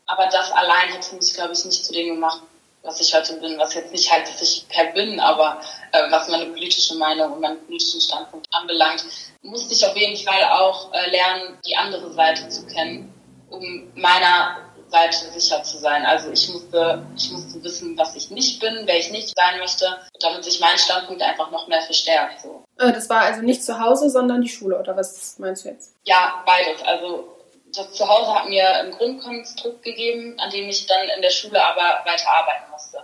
Aber 0.08 0.28
das 0.28 0.52
allein 0.52 0.90
hätte 0.90 1.16
mich, 1.16 1.34
glaube 1.34 1.54
ich, 1.54 1.64
nicht 1.64 1.86
zu 1.86 1.94
dem 1.94 2.16
gemacht, 2.16 2.42
was 2.82 3.00
ich 3.00 3.14
heute 3.14 3.34
bin. 3.36 3.60
Was 3.60 3.76
jetzt 3.76 3.92
nicht 3.92 4.12
halt, 4.12 4.28
dass 4.28 4.42
ich 4.42 4.68
per 4.70 4.86
bin, 4.94 5.20
aber 5.20 5.62
äh, 5.92 6.10
was 6.10 6.28
meine 6.30 6.48
politische 6.48 6.96
Meinung 6.96 7.34
und 7.34 7.42
meinen 7.42 7.64
politischen 7.66 8.02
Standpunkt 8.02 8.48
anbelangt, 8.52 9.06
musste 9.44 9.74
ich 9.74 9.86
auf 9.86 9.96
jeden 9.96 10.18
Fall 10.18 10.44
auch 10.46 10.92
äh, 10.94 11.10
lernen, 11.12 11.60
die 11.66 11.76
andere 11.76 12.12
Seite 12.14 12.50
zu 12.50 12.66
kennen, 12.66 13.14
um 13.50 13.92
meiner 13.96 14.71
Seite 14.92 15.32
sicher 15.32 15.64
zu 15.64 15.78
sein. 15.78 16.06
Also 16.06 16.32
ich 16.32 16.50
musste, 16.50 17.04
ich 17.16 17.32
musste 17.32 17.64
wissen, 17.64 17.98
was 17.98 18.16
ich 18.16 18.30
nicht 18.30 18.60
bin, 18.60 18.84
wer 18.86 18.98
ich 18.98 19.12
nicht 19.12 19.34
sein 19.36 19.60
möchte, 19.60 19.86
damit 20.20 20.44
sich 20.44 20.60
mein 20.60 20.78
Standpunkt 20.78 21.22
einfach 21.22 21.50
noch 21.52 21.68
mehr 21.68 21.82
verstärkt. 21.82 22.42
So. 22.42 22.64
Äh, 22.78 22.92
das 22.92 23.10
war 23.10 23.22
also 23.22 23.42
nicht 23.42 23.64
zu 23.64 23.80
Hause, 23.80 24.10
sondern 24.10 24.42
die 24.42 24.50
Schule, 24.50 24.78
oder 24.78 24.96
was 24.96 25.40
meinst 25.40 25.66
du 25.66 25.70
jetzt? 25.70 25.96
Ja, 26.04 26.44
beides. 26.46 26.82
Also 26.84 27.38
das 27.76 27.94
Zuhause 27.94 28.36
hat 28.36 28.50
mir 28.50 28.68
ein 28.68 28.92
Grundkonstrukt 28.92 29.82
gegeben, 29.84 30.36
an 30.40 30.50
dem 30.52 30.68
ich 30.68 30.86
dann 30.88 31.08
in 31.16 31.22
der 31.22 31.30
Schule 31.30 31.64
aber 31.64 32.06
weiter 32.06 32.30
arbeiten 32.30 32.70
musste 32.72 33.00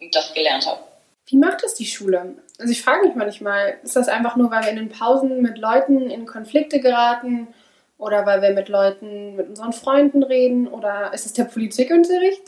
und 0.00 0.14
das 0.14 0.32
gelernt 0.32 0.66
habe. 0.66 0.80
Wie 1.26 1.36
macht 1.36 1.64
das 1.64 1.74
die 1.74 1.86
Schule? 1.86 2.36
Also 2.58 2.70
ich 2.70 2.82
frage 2.82 3.06
mich 3.06 3.16
manchmal, 3.16 3.78
ist 3.82 3.96
das 3.96 4.08
einfach 4.08 4.36
nur, 4.36 4.50
weil 4.50 4.62
wir 4.62 4.70
in 4.70 4.76
den 4.76 4.88
Pausen 4.88 5.42
mit 5.42 5.58
Leuten 5.58 6.08
in 6.08 6.24
Konflikte 6.24 6.80
geraten 6.80 7.48
oder 7.98 8.26
weil 8.26 8.42
wir 8.42 8.50
mit 8.50 8.68
Leuten, 8.68 9.36
mit 9.36 9.48
unseren 9.48 9.72
Freunden 9.72 10.22
reden 10.22 10.68
oder 10.68 11.12
ist 11.14 11.26
es 11.26 11.32
der 11.32 11.44
Politikunterricht? 11.44 12.42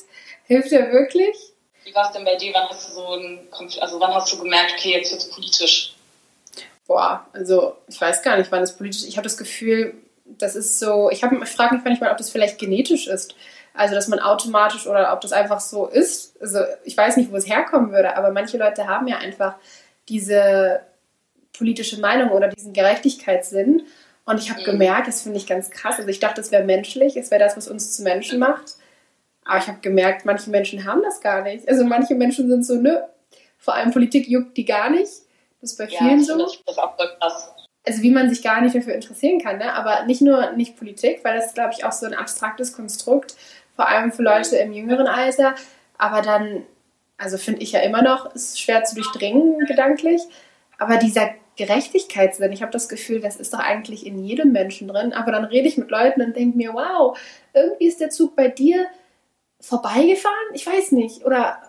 Hilft 0.47 0.73
der 0.73 0.93
wirklich? 0.93 1.37
Wie 1.85 1.95
war 1.95 2.07
es 2.07 2.13
denn 2.13 2.25
bei 2.25 2.37
dir? 2.37 2.53
Wann 2.55 2.69
hast 2.69 2.89
du 2.89 2.93
so 2.93 3.15
ein 3.15 3.49
also 3.81 4.01
wann 4.01 4.15
hast 4.15 4.33
du 4.33 4.39
gemerkt, 4.39 4.75
okay, 4.77 4.93
jetzt 4.93 5.11
wird 5.11 5.23
es 5.23 5.31
politisch? 5.31 5.95
Boah, 6.87 7.27
also 7.33 7.77
ich 7.87 8.01
weiß 8.01 8.23
gar 8.23 8.37
nicht, 8.37 8.51
wann 8.53 8.63
es 8.63 8.77
politisch 8.77 9.03
ist. 9.03 9.09
Ich 9.09 9.17
habe 9.17 9.25
das 9.25 9.37
Gefühl, 9.37 9.95
das 10.25 10.57
ist 10.57 10.79
so, 10.79 11.11
ich, 11.11 11.23
ich 11.23 11.49
frage 11.49 11.75
mich 11.75 11.85
manchmal, 11.85 12.11
ob 12.11 12.19
das 12.19 12.31
vielleicht 12.31 12.59
genetisch 12.59 13.07
ist. 13.07 13.35
Also, 13.75 13.95
dass 13.95 14.09
man 14.09 14.19
automatisch 14.19 14.87
oder 14.87 15.13
ob 15.13 15.21
das 15.21 15.33
einfach 15.33 15.61
so 15.61 15.87
ist. 15.87 16.41
Also, 16.41 16.61
ich 16.85 16.97
weiß 16.97 17.17
nicht, 17.17 17.31
wo 17.31 17.37
es 17.37 17.49
herkommen 17.49 17.93
würde, 17.93 18.17
aber 18.17 18.33
manche 18.33 18.59
Leute 18.59 18.87
haben 18.87 19.07
ja 19.07 19.19
einfach 19.19 19.55
diese 20.09 20.81
politische 21.57 22.01
Meinung 22.01 22.31
oder 22.31 22.49
diesen 22.49 22.73
Gerechtigkeitssinn. 22.73 23.87
Und 24.29 24.39
ich 24.39 24.51
habe 24.51 24.61
mhm. 24.61 24.65
gemerkt, 24.65 25.09
das 25.09 25.23
finde 25.23 25.39
ich 25.39 25.47
ganz 25.47 25.71
krass. 25.71 25.97
Also, 25.97 26.09
ich 26.09 26.21
dachte, 26.21 26.41
es 26.41 26.53
wäre 26.53 26.65
menschlich, 26.65 27.17
es 27.17 27.31
wäre 27.31 27.43
das, 27.43 27.57
was 27.57 27.69
uns 27.69 27.97
zu 27.97 28.03
Menschen 28.03 28.39
macht. 28.39 28.75
Aber 29.45 29.59
ich 29.59 29.67
habe 29.67 29.79
gemerkt, 29.81 30.27
manche 30.27 30.51
Menschen 30.51 30.85
haben 30.85 31.03
das 31.03 31.21
gar 31.21 31.43
nicht. 31.43 31.69
Also, 31.69 31.85
manche 31.85 32.15
Menschen 32.15 32.49
sind 32.49 32.65
so, 32.65 32.75
nö, 32.75 32.99
vor 33.59 33.75
allem 33.75 33.91
Politik 33.91 34.29
juckt 34.29 34.57
die 34.57 34.65
gar 34.65 34.91
nicht. 34.91 35.11
Das 35.61 35.73
ist 35.73 35.79
bei 35.79 35.89
vielen 35.89 36.21
ja, 36.21 36.25
so. 36.25 36.39
Das 36.39 36.55
ist 36.55 36.79
auch 36.79 36.97
krass 36.97 37.49
also 37.89 38.03
wie 38.03 38.11
man 38.11 38.29
sich 38.29 38.43
gar 38.43 38.61
nicht 38.61 38.75
dafür 38.75 38.95
interessieren 38.95 39.41
kann. 39.41 39.59
Ne? 39.59 39.73
Aber 39.73 40.05
nicht 40.05 40.21
nur 40.21 40.53
nicht 40.53 40.77
Politik, 40.77 41.21
weil 41.25 41.37
das 41.37 41.47
ist, 41.47 41.55
glaube 41.55 41.73
ich, 41.77 41.85
auch 41.85 41.93
so 41.93 42.07
ein 42.07 42.15
abstraktes 42.15 42.75
Konstrukt, 42.75 43.35
vor 43.75 43.89
allem 43.89 44.13
für 44.13 44.23
Leute 44.23 44.57
im 44.57 44.73
jüngeren 44.73 45.07
Alter. 45.07 45.55
Aber 45.97 46.21
dann, 46.21 46.65
also 47.17 47.39
finde 47.39 47.63
ich 47.63 47.73
ja 47.73 47.81
immer 47.81 48.03
noch, 48.03 48.35
ist 48.35 48.61
schwer 48.61 48.85
zu 48.85 48.95
durchdringen 48.95 49.61
gedanklich. 49.61 50.21
Aber 50.79 50.99
dieser 50.99 51.31
Gerechtigkeitssinn. 51.59 52.53
Ich 52.53 52.63
habe 52.63 52.73
das 52.73 52.89
Gefühl, 52.89 53.21
das 53.21 53.37
ist 53.37 53.53
doch 53.53 53.59
eigentlich 53.59 54.07
in 54.07 54.25
jedem 54.25 54.53
Menschen 54.53 54.89
drin. 54.89 55.13
Aber 55.13 55.33
dann 55.33 55.45
rede 55.45 55.69
ich 55.69 55.77
mit 55.77 55.91
Leuten 55.91 56.23
und 56.23 56.37
denke 56.37 56.57
mir, 56.57 56.73
wow, 56.73 57.19
irgendwie 57.53 57.87
ist 57.87 58.01
der 58.01 58.11
Zug 58.11 58.37
bei 58.37 58.49
dir 58.49 58.87
vorbeigefahren? 59.61 60.55
Ich 60.55 60.67
weiß 60.67 60.93
nicht. 60.93 61.25
Oder 61.27 61.61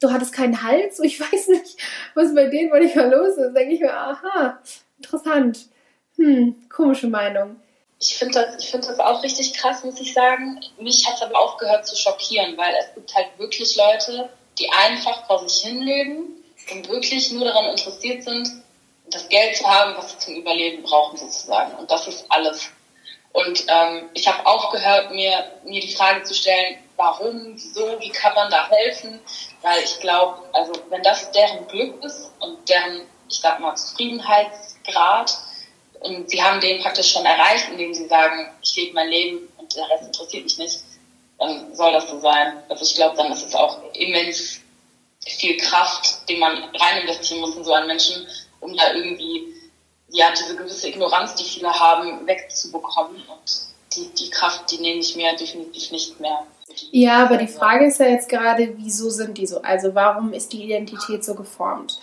du 0.00 0.10
hattest 0.10 0.32
keinen 0.32 0.62
Hals? 0.62 0.98
Ich 1.04 1.20
weiß 1.20 1.48
nicht, 1.48 1.76
was 2.14 2.34
bei 2.34 2.46
denen 2.46 2.70
manchmal 2.70 3.10
los 3.10 3.36
ist. 3.36 3.54
denke 3.54 3.74
ich 3.74 3.80
mir, 3.80 3.92
aha, 3.92 4.58
interessant. 4.96 5.68
Hm, 6.16 6.56
komische 6.68 7.06
Meinung. 7.06 7.56
Ich 8.00 8.16
finde 8.16 8.34
das, 8.34 8.64
find 8.64 8.84
das 8.84 8.98
auch 8.98 9.22
richtig 9.22 9.54
krass, 9.54 9.84
muss 9.84 10.00
ich 10.00 10.14
sagen. 10.14 10.60
Mich 10.80 11.06
hat 11.06 11.16
es 11.16 11.22
aber 11.22 11.38
aufgehört 11.38 11.86
zu 11.86 11.96
schockieren, 11.96 12.56
weil 12.56 12.74
es 12.80 12.94
gibt 12.94 13.14
halt 13.14 13.26
wirklich 13.38 13.76
Leute, 13.76 14.30
die 14.58 14.70
einfach 14.70 15.26
vor 15.26 15.46
sich 15.46 15.64
hinleben 15.64 16.42
und 16.72 16.88
wirklich 16.88 17.30
nur 17.32 17.44
daran 17.44 17.66
interessiert 17.66 18.22
sind, 18.22 18.48
das 19.10 19.28
Geld 19.28 19.56
zu 19.56 19.66
haben, 19.66 19.96
was 19.96 20.12
sie 20.12 20.18
zum 20.18 20.36
Überleben 20.36 20.82
brauchen 20.82 21.16
sozusagen. 21.16 21.74
Und 21.78 21.90
das 21.90 22.06
ist 22.06 22.26
alles. 22.28 22.70
Und 23.32 23.64
ähm, 23.68 24.08
ich 24.14 24.26
habe 24.26 24.44
aufgehört, 24.46 25.10
mir, 25.12 25.52
mir 25.64 25.80
die 25.80 25.94
Frage 25.94 26.22
zu 26.24 26.34
stellen, 26.34 26.78
warum, 26.96 27.54
wieso, 27.54 28.00
wie 28.00 28.10
kann 28.10 28.34
man 28.34 28.50
da 28.50 28.68
helfen? 28.68 29.20
Weil 29.62 29.82
ich 29.82 30.00
glaube, 30.00 30.42
also 30.52 30.72
wenn 30.88 31.02
das 31.02 31.30
deren 31.30 31.66
Glück 31.68 32.02
ist 32.04 32.32
und 32.40 32.68
deren, 32.68 33.02
ich 33.28 33.38
sag 33.38 33.60
mal, 33.60 33.76
Zufriedenheitsgrad, 33.76 35.38
und 36.00 36.30
sie 36.30 36.42
haben 36.42 36.60
den 36.60 36.80
praktisch 36.80 37.12
schon 37.12 37.26
erreicht, 37.26 37.68
indem 37.70 37.92
sie 37.92 38.06
sagen, 38.06 38.52
ich 38.62 38.76
lebe 38.76 38.94
mein 38.94 39.08
Leben 39.08 39.52
und 39.56 39.74
der 39.74 39.88
Rest 39.88 40.06
interessiert 40.06 40.44
mich 40.44 40.58
nicht, 40.58 40.80
dann 41.38 41.74
soll 41.74 41.92
das 41.92 42.08
so 42.08 42.20
sein. 42.20 42.62
Also 42.68 42.84
ich 42.84 42.94
glaube, 42.94 43.16
dann 43.16 43.32
ist 43.32 43.44
es 43.44 43.54
auch 43.54 43.78
immens 43.94 44.60
viel 45.26 45.56
Kraft, 45.56 46.28
die 46.28 46.36
man 46.36 46.64
rein 46.74 47.02
investieren 47.02 47.40
muss 47.40 47.56
in 47.56 47.64
so 47.64 47.72
einen 47.72 47.86
Menschen, 47.86 48.26
um 48.60 48.76
da 48.76 48.94
irgendwie 48.94 49.54
ja 50.10 50.26
diese 50.36 50.56
gewisse 50.56 50.88
Ignoranz, 50.88 51.34
die 51.34 51.44
viele 51.44 51.72
haben, 51.72 52.26
wegzubekommen. 52.26 53.16
Und 53.16 53.68
die, 53.94 54.08
die 54.14 54.30
Kraft, 54.30 54.70
die 54.70 54.80
nehme 54.80 55.00
ich 55.00 55.16
mir 55.16 55.34
definitiv 55.36 55.90
nicht 55.90 56.20
mehr. 56.20 56.46
Ja, 56.90 57.24
aber 57.24 57.38
die 57.38 57.48
Frage 57.48 57.86
ist 57.86 57.98
ja 57.98 58.06
jetzt 58.06 58.28
gerade, 58.28 58.74
wieso 58.76 59.10
sind 59.10 59.38
die 59.38 59.46
so? 59.46 59.62
Also 59.62 59.94
warum 59.94 60.32
ist 60.32 60.52
die 60.52 60.64
Identität 60.64 61.24
so 61.24 61.34
geformt? 61.34 61.98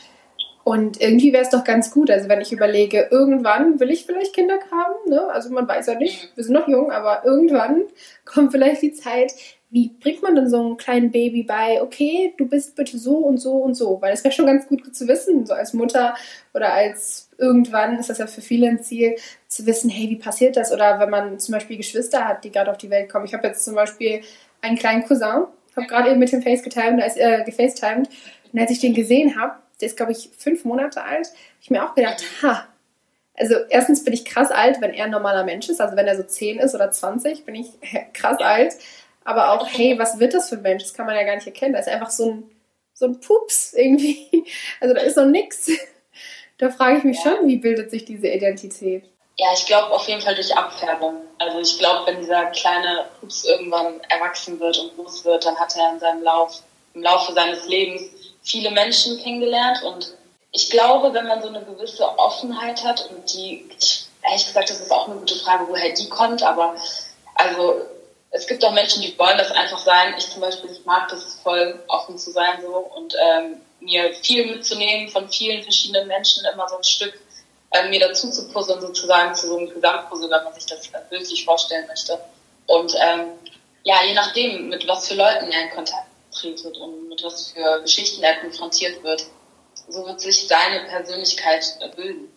Und 0.64 1.00
irgendwie 1.00 1.32
wäre 1.32 1.44
es 1.44 1.52
doch 1.52 1.64
ganz 1.64 1.92
gut, 1.92 2.10
also 2.10 2.28
wenn 2.28 2.42
ich 2.42 2.52
überlege, 2.52 3.08
irgendwann 3.12 3.80
will 3.80 3.92
ich 3.92 4.08
vielleicht 4.08 4.34
Kinder 4.34 4.58
haben, 4.72 5.12
ne? 5.12 5.28
also 5.28 5.52
man 5.52 5.68
weiß 5.68 5.86
ja 5.86 5.94
nicht, 5.94 6.36
wir 6.36 6.44
sind 6.44 6.56
noch 6.56 6.68
jung, 6.68 6.92
aber 6.92 7.24
irgendwann 7.24 7.84
kommt 8.26 8.52
vielleicht 8.52 8.82
die 8.82 8.94
Zeit, 8.94 9.32
wie 9.76 9.90
bringt 9.90 10.24
man 10.24 10.36
denn 10.36 10.50
so 10.50 10.58
einem 10.58 10.78
kleinen 10.78 11.12
Baby 11.12 11.44
bei, 11.44 11.82
okay, 11.82 12.34
du 12.38 12.48
bist 12.48 12.78
bitte 12.78 12.98
so 12.98 13.18
und 13.18 13.40
so 13.40 13.58
und 13.58 13.74
so? 13.74 14.02
Weil 14.02 14.14
es 14.14 14.24
wäre 14.24 14.34
schon 14.34 14.46
ganz 14.46 14.66
gut 14.70 14.96
zu 14.96 15.06
wissen, 15.06 15.46
so 15.46 15.54
als 15.54 15.74
Mutter 15.74 16.16
oder 16.54 16.72
als 16.72 17.30
irgendwann 17.38 18.00
ist 18.00 18.10
das 18.10 18.20
ja 18.20 18.28
für 18.28 18.40
viele 18.40 18.70
ein 18.70 18.82
Ziel, 18.82 19.18
zu 19.50 19.66
wissen, 19.66 19.90
hey, 19.90 20.10
wie 20.10 20.16
passiert 20.16 20.56
das? 20.56 20.72
Oder 20.72 21.02
wenn 21.02 21.10
man 21.10 21.40
zum 21.40 21.52
Beispiel 21.52 21.76
Geschwister 21.76 22.24
hat, 22.24 22.46
die 22.46 22.52
gerade 22.52 22.72
auf 22.72 22.78
die 22.78 22.90
Welt 22.90 23.10
kommen. 23.10 23.26
Ich 23.26 23.34
habe 23.34 23.46
jetzt 23.48 23.66
zum 23.66 23.76
Beispiel 23.76 24.22
einen 24.62 24.78
kleinen 24.78 25.04
Cousin, 25.04 25.48
habe 25.76 25.88
gerade 25.90 26.10
eben 26.10 26.20
mit 26.20 26.32
dem 26.32 26.42
Face 26.42 26.64
getimed, 26.64 27.04
als, 27.04 27.18
äh, 27.18 27.44
gefacetimed. 27.44 28.08
Und 28.54 28.60
als 28.60 28.72
ich 28.72 28.80
den 28.80 28.94
gesehen 28.94 29.38
habe, 29.38 29.56
der 29.82 29.90
ist, 29.90 29.98
glaube 29.98 30.14
ich, 30.14 30.30
fünf 30.38 30.64
Monate 30.64 31.04
alt, 31.04 31.28
habe 31.28 31.38
ich 31.60 31.70
mir 31.70 31.84
auch 31.84 31.96
gedacht, 31.96 32.24
ha, 32.42 32.66
also 33.38 33.56
erstens 33.68 34.06
bin 34.06 34.14
ich 34.14 34.24
krass 34.24 34.52
alt, 34.52 34.80
wenn 34.80 34.94
er 34.94 35.04
ein 35.04 35.12
normaler 35.12 35.44
Mensch 35.44 35.68
ist, 35.68 35.82
also 35.82 35.98
wenn 35.98 36.08
er 36.08 36.16
so 36.16 36.24
zehn 36.24 36.60
ist 36.60 36.74
oder 36.76 36.92
20, 36.92 37.44
bin 37.44 37.56
ich 37.56 37.68
krass 38.14 38.40
alt. 38.40 38.76
Aber 39.26 39.52
auch, 39.52 39.68
hey, 39.68 40.00
was 40.00 40.20
wird 40.20 40.34
das 40.34 40.50
für 40.50 40.56
ein 40.56 40.62
Mensch? 40.62 40.84
Das 40.84 40.94
kann 40.94 41.06
man 41.06 41.16
ja 41.16 41.24
gar 41.24 41.36
nicht 41.36 41.48
erkennen. 41.48 41.74
Da 41.74 41.80
ist 41.80 41.90
einfach 41.90 42.12
so 42.12 42.32
ein, 42.32 42.52
so 42.94 43.06
ein 43.06 43.20
Pups 43.20 43.74
irgendwie. 43.74 44.46
Also 44.80 44.94
da 44.94 45.02
ist 45.02 45.18
noch 45.18 45.26
nichts. 45.26 45.70
Da 46.58 46.70
frage 46.70 47.00
ich 47.00 47.04
mich 47.04 47.18
ja. 47.24 47.32
schon, 47.36 47.48
wie 47.48 47.58
bildet 47.58 47.92
sich 47.92 48.06
diese 48.06 48.28
Identität? 48.28 49.04
Ja, 49.38 49.48
ich 49.54 49.66
glaube 49.66 49.92
auf 49.92 50.08
jeden 50.08 50.22
Fall 50.22 50.36
durch 50.36 50.56
Abfärbung. 50.56 51.16
Also 51.40 51.60
ich 51.60 51.78
glaube, 51.78 52.08
wenn 52.08 52.22
dieser 52.22 52.46
kleine 52.48 53.06
Pups 53.20 53.44
irgendwann 53.44 54.00
erwachsen 54.08 54.60
wird 54.60 54.78
und 54.78 54.96
groß 54.96 55.26
wird, 55.26 55.46
dann 55.46 55.58
hat 55.58 55.76
er 55.76 55.92
in 55.92 56.00
seinem 56.00 56.24
Lauf, 56.24 56.62
im 56.94 57.04
Laufe 57.04 57.34
seines 57.34 57.68
Lebens 57.68 58.04
viele 58.44 58.72
Menschen 58.72 59.22
kennengelernt 59.22 59.84
und 59.84 60.16
ich 60.52 60.70
glaube, 60.70 61.14
wenn 61.14 61.28
man 61.28 61.42
so 61.42 61.50
eine 61.50 61.62
gewisse 61.66 62.08
Offenheit 62.18 62.82
hat 62.86 63.10
und 63.10 63.34
die, 63.34 63.68
ehrlich 64.24 64.46
gesagt, 64.46 64.70
das 64.70 64.80
ist 64.80 64.92
auch 64.92 65.08
eine 65.08 65.18
gute 65.18 65.36
Frage, 65.36 65.66
woher 65.68 65.94
die 65.94 66.08
kommt, 66.08 66.44
aber 66.44 66.76
also 67.34 67.82
es 68.36 68.48
gibt 68.48 68.64
auch 68.66 68.74
Menschen, 68.74 69.02
die 69.02 69.18
wollen 69.18 69.38
das 69.38 69.52
einfach 69.52 69.80
sein. 69.80 70.14
Ich 70.18 70.30
zum 70.30 70.42
Beispiel, 70.42 70.70
ich 70.70 70.86
mag 70.86 71.08
das 71.08 71.40
voll 71.42 71.82
offen 71.88 72.18
zu 72.18 72.32
sein 72.32 72.60
so 72.62 72.76
und 72.76 73.16
ähm, 73.16 73.62
mir 73.80 74.14
viel 74.16 74.46
mitzunehmen 74.46 75.10
von 75.10 75.30
vielen 75.30 75.64
verschiedenen 75.64 76.08
Menschen, 76.08 76.46
immer 76.54 76.68
so 76.68 76.76
ein 76.78 76.84
Stück 76.84 77.14
äh, 77.72 77.88
mir 77.88 78.00
dazu 78.00 78.30
zu 78.30 78.50
puzzeln, 78.50 78.82
sozusagen 78.82 79.34
zu 79.36 79.48
so 79.48 79.58
einem 79.58 79.70
Gesamtpuzzle, 79.70 80.30
wenn 80.30 80.44
man 80.44 80.54
sich 80.54 80.66
das 80.66 80.90
bildlich 81.10 81.46
vorstellen 81.46 81.88
möchte. 81.88 82.20
Und 82.68 82.94
ähm, 83.00 83.32
ja, 83.84 84.04
je 84.06 84.14
nachdem, 84.14 84.70
mit 84.70 84.86
was 84.88 85.08
für 85.08 85.16
Leuten 85.16 85.52
er 85.52 85.64
in 85.64 85.70
Kontakt 85.70 86.08
tretet 86.34 86.78
und 86.78 87.08
mit 87.08 87.24
was 87.24 87.52
für 87.52 87.82
Geschichten 87.82 88.22
er 88.22 88.36
konfrontiert 88.42 89.02
wird, 89.04 89.26
so 89.88 90.06
wird 90.06 90.20
sich 90.20 90.48
seine 90.48 90.86
Persönlichkeit 90.90 91.64
bilden. 91.96 92.35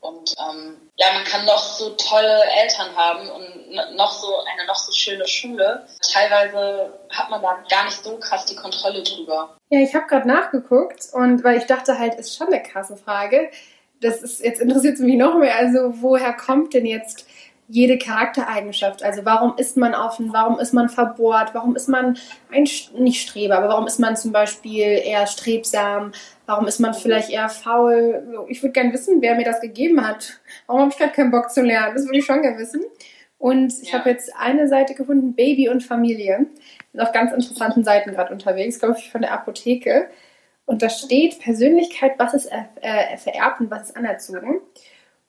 Und 0.00 0.34
ähm, 0.38 0.76
ja, 0.96 1.12
man 1.12 1.24
kann 1.24 1.44
noch 1.44 1.58
so 1.58 1.90
tolle 1.90 2.42
Eltern 2.62 2.96
haben 2.96 3.28
und 3.30 3.96
noch 3.96 4.12
so 4.12 4.28
eine 4.52 4.66
noch 4.66 4.76
so 4.76 4.92
schöne 4.92 5.26
Schule. 5.26 5.86
Teilweise 6.12 6.98
hat 7.10 7.30
man 7.30 7.42
da 7.42 7.62
gar 7.68 7.84
nicht 7.84 8.02
so 8.02 8.16
krass 8.16 8.46
die 8.46 8.56
Kontrolle 8.56 9.02
drüber. 9.02 9.56
Ja, 9.68 9.80
ich 9.80 9.94
habe 9.94 10.06
gerade 10.06 10.26
nachgeguckt 10.26 11.08
und 11.12 11.44
weil 11.44 11.58
ich 11.58 11.66
dachte 11.66 11.98
halt, 11.98 12.14
ist 12.14 12.36
schon 12.36 12.48
eine 12.48 12.62
krasse 12.62 12.96
Frage. 12.96 13.50
Das 14.00 14.22
ist 14.22 14.40
jetzt 14.40 14.60
interessiert 14.60 14.98
mich 15.00 15.16
noch 15.16 15.36
mehr. 15.36 15.56
Also 15.56 15.94
woher 16.00 16.32
kommt 16.32 16.72
denn 16.72 16.86
jetzt 16.86 17.26
jede 17.70 17.98
Charaktereigenschaft. 17.98 19.04
Also 19.04 19.24
warum 19.24 19.56
ist 19.56 19.76
man 19.76 19.94
offen, 19.94 20.32
warum 20.32 20.58
ist 20.58 20.74
man 20.74 20.88
verbohrt, 20.88 21.54
warum 21.54 21.76
ist 21.76 21.88
man 21.88 22.18
ein, 22.50 22.68
nicht 22.98 23.28
Streber, 23.28 23.58
aber 23.58 23.68
warum 23.68 23.86
ist 23.86 24.00
man 24.00 24.16
zum 24.16 24.32
Beispiel 24.32 25.00
eher 25.04 25.26
strebsam, 25.28 26.10
warum 26.46 26.66
ist 26.66 26.80
man 26.80 26.94
vielleicht 26.94 27.30
eher 27.30 27.48
faul. 27.48 28.46
Ich 28.48 28.60
würde 28.62 28.72
gerne 28.72 28.92
wissen, 28.92 29.22
wer 29.22 29.36
mir 29.36 29.44
das 29.44 29.60
gegeben 29.60 30.04
hat. 30.04 30.40
Warum 30.66 30.82
habe 30.82 30.90
ich 30.90 30.98
gerade 30.98 31.12
keinen 31.12 31.30
Bock 31.30 31.50
zu 31.50 31.62
lernen? 31.62 31.94
Das 31.94 32.06
würde 32.06 32.18
ich 32.18 32.24
schon 32.24 32.42
gerne 32.42 32.58
wissen. 32.58 32.82
Und 33.38 33.72
ich 33.80 33.92
ja. 33.92 34.00
habe 34.00 34.10
jetzt 34.10 34.32
eine 34.36 34.66
Seite 34.66 34.94
gefunden, 34.94 35.34
Baby 35.34 35.68
und 35.68 35.84
Familie. 35.84 36.46
Bin 36.92 37.00
auf 37.00 37.12
ganz 37.12 37.32
interessanten 37.32 37.84
Seiten 37.84 38.10
gerade 38.10 38.32
unterwegs, 38.32 38.80
glaube 38.80 38.96
ich, 38.98 39.12
von 39.12 39.20
der 39.20 39.32
Apotheke. 39.32 40.08
Und 40.66 40.82
da 40.82 40.90
steht 40.90 41.38
Persönlichkeit, 41.38 42.14
was 42.18 42.34
ist 42.34 42.50
äh, 42.50 43.16
vererbt 43.16 43.60
und 43.60 43.70
was 43.70 43.90
ist 43.90 43.96
anerzogen. 43.96 44.60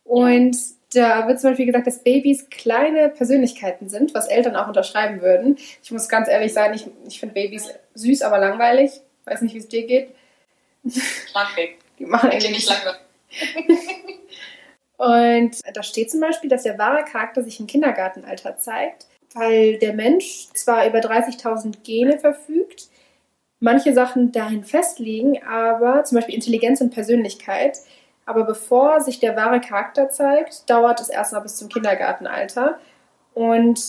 Und 0.03 0.57
da 0.93 1.27
wird 1.27 1.39
zum 1.39 1.51
Beispiel 1.51 1.65
gesagt, 1.65 1.88
dass 1.88 2.03
Babys 2.03 2.50
kleine 2.50 3.10
Persönlichkeiten 3.10 3.89
sind, 3.89 4.13
was 4.13 4.27
Eltern 4.27 4.55
auch 4.55 4.67
unterschreiben 4.67 5.21
würden. 5.21 5.57
Ich 5.81 5.91
muss 5.91 6.10
ganz 6.10 6.27
ehrlich 6.27 6.53
sein, 6.53 6.74
ich, 6.74 6.88
ich 7.07 7.19
finde 7.19 7.33
Babys 7.33 7.69
süß, 7.95 8.21
aber 8.24 8.39
langweilig. 8.39 8.91
Weiß 9.25 9.41
nicht, 9.41 9.53
wie 9.53 9.60
es 9.60 9.67
dir 9.67 9.86
geht. 9.86 10.13
Langweilig. 11.33 11.77
Die 12.00 12.05
machen 12.05 12.31
irgendwie 12.31 12.53
nicht 12.53 12.69
langweilig. 12.69 13.00
Und 14.98 15.57
da 15.74 15.81
steht 15.81 16.12
zum 16.12 16.19
Beispiel, 16.19 16.50
dass 16.50 16.63
der 16.63 16.77
wahre 16.77 17.03
Charakter 17.05 17.43
sich 17.43 17.60
im 17.60 17.65
Kindergartenalter 17.67 18.57
zeigt, 18.57 19.07
weil 19.33 19.79
der 19.79 19.93
Mensch 19.93 20.50
zwar 20.53 20.86
über 20.86 21.00
30.000 21.00 21.81
Gene 21.83 22.19
verfügt, 22.19 22.89
manche 23.60 23.93
Sachen 23.93 24.31
dahin 24.31 24.63
festlegen, 24.63 25.41
aber 25.43 26.03
zum 26.03 26.17
Beispiel 26.17 26.36
Intelligenz 26.36 26.81
und 26.81 26.93
Persönlichkeit 26.93 27.79
aber 28.25 28.44
bevor 28.44 29.01
sich 29.01 29.20
der 29.20 29.36
wahre 29.36 29.62
Charakter 29.62 30.10
zeigt, 30.10 30.70
dauert 30.70 31.00
es 31.00 31.10
erstmal 31.10 31.42
bis 31.42 31.58
zum 31.58 31.70
Kindergartenalter. 31.70 32.78
Und 33.34 33.82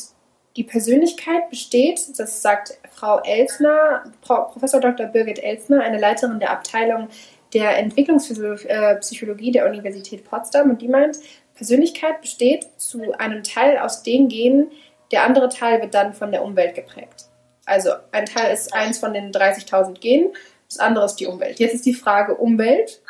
die 0.57 0.65
Persönlichkeit 0.65 1.49
besteht, 1.51 2.01
das 2.19 2.43
sagt 2.43 2.79
Frau 2.91 3.21
Elsner, 3.21 4.05
Professor 4.23 4.81
Dr. 4.81 5.07
Birgit 5.07 5.43
Elsner, 5.43 5.83
eine 5.83 5.99
Leiterin 5.99 6.41
der 6.41 6.51
Abteilung 6.51 7.09
der 7.53 7.77
Entwicklungspsychologie 7.79 9.53
der 9.53 9.67
Universität 9.67 10.25
Potsdam. 10.25 10.71
Und 10.71 10.83
die 10.83 10.89
meint, 10.89 11.19
Persönlichkeit 11.55 12.21
besteht 12.21 12.67
zu 12.77 13.13
einem 13.19 13.43
Teil 13.43 13.79
aus 13.79 14.03
den 14.03 14.29
Genen, 14.29 14.71
der 15.11 15.25
andere 15.25 15.51
Teil 15.51 15.81
wird 15.83 15.95
dann 15.95 16.15
von 16.15 16.33
der 16.33 16.43
Umwelt 16.43 16.75
geprägt. 16.75 17.27
Also 17.67 17.91
ein 18.11 18.27
Teil 18.27 18.53
ist 18.53 18.73
eins 18.75 18.99
von 18.99 19.13
den 19.13 19.31
30.000 19.31 20.01
Genen, 20.01 20.33
das 20.69 20.79
andere 20.79 21.05
ist 21.05 21.17
die 21.17 21.27
Umwelt. 21.27 21.59
Jetzt 21.59 21.75
ist 21.75 21.87
die 21.87 21.95
Frage 21.95 22.35
Umwelt 22.37 23.03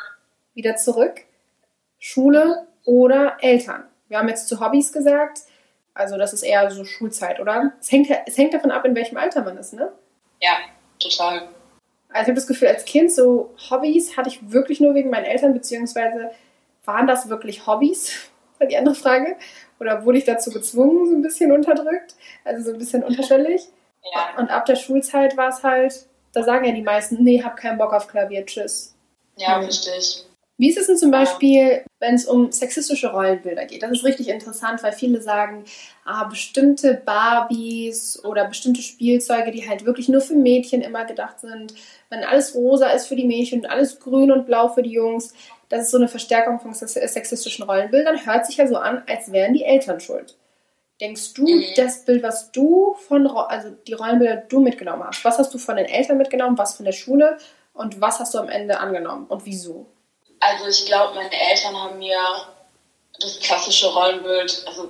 wieder 0.53 0.75
zurück. 0.75 1.21
Schule 1.99 2.67
oder 2.85 3.37
Eltern. 3.39 3.85
Wir 4.07 4.17
haben 4.17 4.27
jetzt 4.27 4.47
zu 4.47 4.59
Hobbys 4.59 4.91
gesagt. 4.91 5.39
Also 5.93 6.17
das 6.17 6.33
ist 6.33 6.43
eher 6.43 6.69
so 6.71 6.85
Schulzeit, 6.85 7.39
oder? 7.39 7.73
Es 7.79 7.91
hängt, 7.91 8.09
es 8.25 8.37
hängt 8.37 8.53
davon 8.53 8.71
ab, 8.71 8.83
in 8.85 8.95
welchem 8.95 9.17
Alter 9.17 9.43
man 9.43 9.57
ist, 9.57 9.73
ne? 9.73 9.91
Ja, 10.41 10.57
total. 10.99 11.47
Also 12.09 12.23
ich 12.23 12.27
habe 12.27 12.33
das 12.33 12.47
Gefühl, 12.47 12.67
als 12.67 12.85
Kind 12.85 13.11
so 13.11 13.55
Hobbys 13.69 14.17
hatte 14.17 14.29
ich 14.29 14.51
wirklich 14.51 14.79
nur 14.79 14.95
wegen 14.95 15.09
meinen 15.09 15.25
Eltern, 15.25 15.53
beziehungsweise 15.53 16.31
waren 16.85 17.07
das 17.07 17.29
wirklich 17.29 17.65
Hobbys? 17.67 18.29
War 18.59 18.67
die 18.67 18.77
andere 18.77 18.95
Frage. 18.95 19.35
Oder 19.79 20.05
wurde 20.05 20.17
ich 20.17 20.25
dazu 20.25 20.51
gezwungen, 20.51 21.07
so 21.07 21.15
ein 21.15 21.21
bisschen 21.21 21.51
unterdrückt? 21.51 22.15
Also 22.43 22.63
so 22.63 22.73
ein 22.73 22.79
bisschen 22.79 23.03
unterschwellig. 23.03 23.63
Ja. 24.13 24.37
Und 24.37 24.49
ab 24.49 24.65
der 24.65 24.75
Schulzeit 24.75 25.37
war 25.37 25.49
es 25.49 25.63
halt, 25.63 26.07
da 26.33 26.43
sagen 26.43 26.65
ja 26.65 26.73
die 26.73 26.81
meisten, 26.81 27.23
nee, 27.23 27.41
hab 27.41 27.55
keinen 27.55 27.77
Bock 27.77 27.93
auf 27.93 28.07
Klavier, 28.07 28.45
tschüss. 28.45 28.95
Ja, 29.37 29.57
hm. 29.57 29.65
richtig. 29.65 30.25
Wie 30.57 30.69
ist 30.69 30.77
es 30.77 30.85
denn 30.85 30.97
zum 30.97 31.09
Beispiel, 31.09 31.83
wenn 31.99 32.13
es 32.13 32.25
um 32.25 32.51
sexistische 32.51 33.11
Rollenbilder 33.11 33.65
geht? 33.65 33.81
Das 33.81 33.91
ist 33.91 34.03
richtig 34.03 34.29
interessant, 34.29 34.83
weil 34.83 34.91
viele 34.91 35.19
sagen, 35.19 35.65
ah, 36.05 36.25
bestimmte 36.25 36.93
Barbies 36.93 38.23
oder 38.23 38.45
bestimmte 38.45 38.83
Spielzeuge, 38.83 39.51
die 39.51 39.67
halt 39.67 39.85
wirklich 39.85 40.09
nur 40.09 40.21
für 40.21 40.35
Mädchen 40.35 40.81
immer 40.81 41.05
gedacht 41.05 41.39
sind, 41.39 41.73
wenn 42.09 42.23
alles 42.23 42.53
rosa 42.53 42.89
ist 42.91 43.07
für 43.07 43.15
die 43.15 43.25
Mädchen 43.25 43.61
und 43.61 43.65
alles 43.65 43.99
grün 43.99 44.31
und 44.31 44.45
blau 44.45 44.69
für 44.69 44.83
die 44.83 44.91
Jungs, 44.91 45.33
das 45.69 45.85
ist 45.85 45.91
so 45.91 45.97
eine 45.97 46.07
Verstärkung 46.07 46.59
von 46.59 46.73
sexistischen 46.75 47.65
Rollenbildern. 47.65 48.23
Hört 48.23 48.45
sich 48.45 48.57
ja 48.57 48.67
so 48.67 48.77
an, 48.77 49.01
als 49.07 49.31
wären 49.31 49.55
die 49.55 49.63
Eltern 49.63 49.99
schuld. 49.99 50.37
Denkst 51.01 51.33
du, 51.33 51.47
mhm. 51.47 51.63
das 51.75 52.05
Bild, 52.05 52.21
was 52.21 52.51
du 52.51 52.93
von, 53.07 53.25
also 53.25 53.71
die 53.87 53.93
Rollenbilder, 53.93 54.35
die 54.35 54.49
du 54.49 54.59
mitgenommen 54.59 55.03
hast, 55.03 55.25
was 55.25 55.39
hast 55.39 55.51
du 55.51 55.57
von 55.57 55.77
den 55.77 55.87
Eltern 55.87 56.17
mitgenommen, 56.19 56.59
was 56.59 56.75
von 56.75 56.85
der 56.85 56.91
Schule 56.91 57.37
und 57.73 57.99
was 57.99 58.19
hast 58.19 58.35
du 58.35 58.37
am 58.37 58.49
Ende 58.49 58.79
angenommen 58.79 59.25
und 59.25 59.47
wieso? 59.47 59.87
Also 60.45 60.67
ich 60.67 60.85
glaube, 60.85 61.15
meine 61.15 61.31
Eltern 61.31 61.75
haben 61.75 61.99
mir 61.99 62.19
das 63.19 63.39
klassische 63.39 63.87
Rollenbild, 63.93 64.63
also 64.67 64.89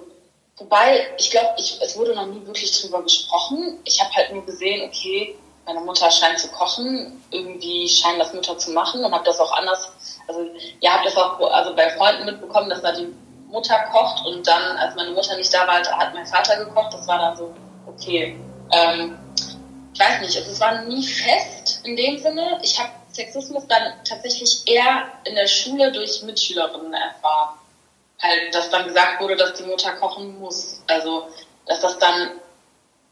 wobei, 0.58 1.08
ich 1.18 1.30
glaube, 1.30 1.54
es 1.58 1.98
wurde 1.98 2.16
noch 2.16 2.26
nie 2.26 2.46
wirklich 2.46 2.82
drüber 2.82 3.04
gesprochen. 3.04 3.80
Ich 3.84 4.02
habe 4.02 4.12
halt 4.16 4.34
nur 4.34 4.46
gesehen, 4.46 4.90
okay, 4.90 5.36
meine 5.66 5.82
Mutter 5.82 6.10
scheint 6.10 6.40
zu 6.40 6.48
kochen, 6.50 7.24
irgendwie 7.32 7.88
scheinen 7.88 8.20
das 8.20 8.34
Mütter 8.34 8.58
zu 8.58 8.72
machen 8.72 9.04
und 9.04 9.14
habe 9.14 9.24
das 9.26 9.40
auch 9.40 9.52
anders, 9.52 9.92
also 10.28 10.46
ja, 10.80 10.94
habe 10.94 11.06
das 11.06 11.16
auch 11.16 11.40
also 11.40 11.76
bei 11.76 11.90
Freunden 11.92 12.26
mitbekommen, 12.26 12.70
dass 12.70 12.82
da 12.82 12.92
die 12.92 13.14
Mutter 13.48 13.78
kocht 13.92 14.26
und 14.26 14.46
dann, 14.48 14.78
als 14.78 14.96
meine 14.96 15.12
Mutter 15.12 15.38
nicht 15.38 15.54
da 15.54 15.68
war, 15.68 15.76
hat 15.76 16.14
mein 16.14 16.26
Vater 16.26 16.66
gekocht. 16.66 16.94
Das 16.94 17.08
war 17.08 17.20
dann 17.20 17.38
so, 17.38 17.54
okay. 17.86 18.36
Ähm, 18.72 19.18
ich 19.94 20.00
weiß 20.00 20.22
nicht, 20.22 20.36
also 20.36 20.52
es 20.52 20.60
war 20.60 20.82
nie 20.82 21.06
fest 21.06 21.82
in 21.84 21.96
dem 21.96 22.18
Sinne. 22.18 22.60
Ich 22.64 22.80
habe 22.80 22.90
Sexismus 23.14 23.68
dann 23.68 23.94
tatsächlich 24.04 24.68
eher 24.68 25.12
in 25.26 25.36
der 25.36 25.48
Schule 25.48 25.92
durch 25.92 26.22
Mitschülerinnen 26.24 26.94
erfahren. 26.94 27.60
Halt, 28.22 28.54
dass 28.56 28.70
dann 28.70 28.88
gesagt 28.88 29.22
wurde, 29.22 29.36
dass 29.36 29.54
die 29.54 29.64
Mutter 29.64 29.94
kochen 29.94 30.40
muss. 30.40 30.82
Also, 30.88 31.28
dass 31.66 31.82
das 31.82 32.00
dann 32.00 32.32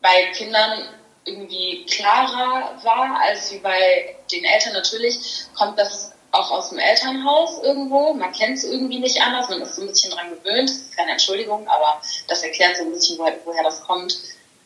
bei 0.02 0.32
Kindern 0.34 0.90
irgendwie 1.26 1.86
klarer 1.86 2.78
war 2.84 3.20
als 3.22 3.52
wie 3.52 3.60
bei 3.60 4.16
den 4.32 4.44
Eltern. 4.44 4.74
Natürlich 4.74 5.46
kommt 5.54 5.78
das 5.78 6.14
auch 6.32 6.52
aus 6.52 6.70
dem 6.70 6.80
Elternhaus 6.80 7.62
irgendwo. 7.62 8.14
Man 8.14 8.32
kennt 8.32 8.58
es 8.58 8.64
irgendwie 8.64 9.00
nicht 9.00 9.22
anders. 9.22 9.50
Man 9.50 9.62
ist 9.62 9.76
so 9.76 9.82
ein 9.82 9.88
bisschen 9.88 10.12
dran 10.12 10.30
gewöhnt. 10.30 10.70
Das 10.70 10.78
ist 10.78 10.96
keine 10.96 11.12
Entschuldigung, 11.12 11.68
aber 11.68 12.02
das 12.28 12.42
erklärt 12.42 12.78
so 12.78 12.84
ein 12.84 12.92
bisschen, 12.92 13.20
woher, 13.20 13.64
das 13.64 13.84
kommt. 13.84 14.18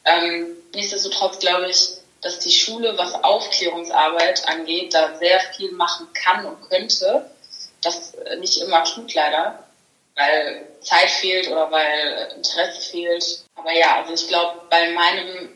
Ähm, 0.06 0.56
nichtsdestotrotz 0.74 1.39
glaube 1.39 1.70
ich, 1.70 1.98
dass 2.22 2.40
die 2.40 2.52
Schule, 2.52 2.98
was 2.98 3.24
Aufklärungsarbeit 3.24 4.48
angeht, 4.48 4.94
da 4.94 5.18
sehr 5.18 5.40
viel 5.56 5.72
machen 5.74 6.08
kann 6.14 6.46
und 6.46 6.70
könnte. 6.70 7.30
Das 7.82 8.14
nicht 8.40 8.62
immer 8.62 8.84
tut 8.84 9.14
leider, 9.14 9.64
weil 10.16 10.68
Zeit 10.82 11.10
fehlt 11.10 11.50
oder 11.50 11.70
weil 11.72 12.34
Interesse 12.36 12.82
fehlt. 12.82 13.44
Aber 13.56 13.72
ja, 13.74 13.98
also 13.98 14.14
ich 14.14 14.28
glaube, 14.28 14.62
bei 14.70 14.90
meinem 14.92 15.50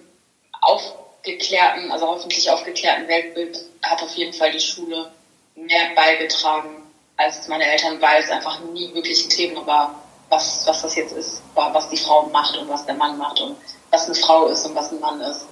aufgeklärten, 0.61 1.91
also 1.91 2.07
hoffentlich 2.07 2.49
aufgeklärten 2.49 3.07
Weltbild 3.07 3.59
hat 3.81 4.01
auf 4.03 4.13
jeden 4.15 4.33
Fall 4.33 4.51
die 4.51 4.59
Schule 4.59 5.11
mehr 5.55 5.95
beigetragen 5.95 6.83
als 7.17 7.47
meine 7.47 7.65
Eltern, 7.65 8.01
weil 8.01 8.23
es 8.23 8.29
einfach 8.29 8.59
nie 8.61 8.93
wirklich 8.93 9.25
ein 9.25 9.29
Thema 9.29 9.65
war, 9.65 10.03
was, 10.29 10.65
was 10.65 10.81
das 10.81 10.95
jetzt 10.95 11.13
ist, 11.13 11.41
was 11.53 11.89
die 11.89 11.97
Frau 11.97 12.23
macht 12.27 12.57
und 12.57 12.69
was 12.69 12.85
der 12.85 12.95
Mann 12.95 13.17
macht 13.17 13.41
und 13.41 13.57
was 13.91 14.05
eine 14.05 14.15
Frau 14.15 14.47
ist 14.47 14.65
und 14.65 14.75
was 14.75 14.91
ein 14.91 14.99
Mann 14.99 15.19
ist. 15.21 15.45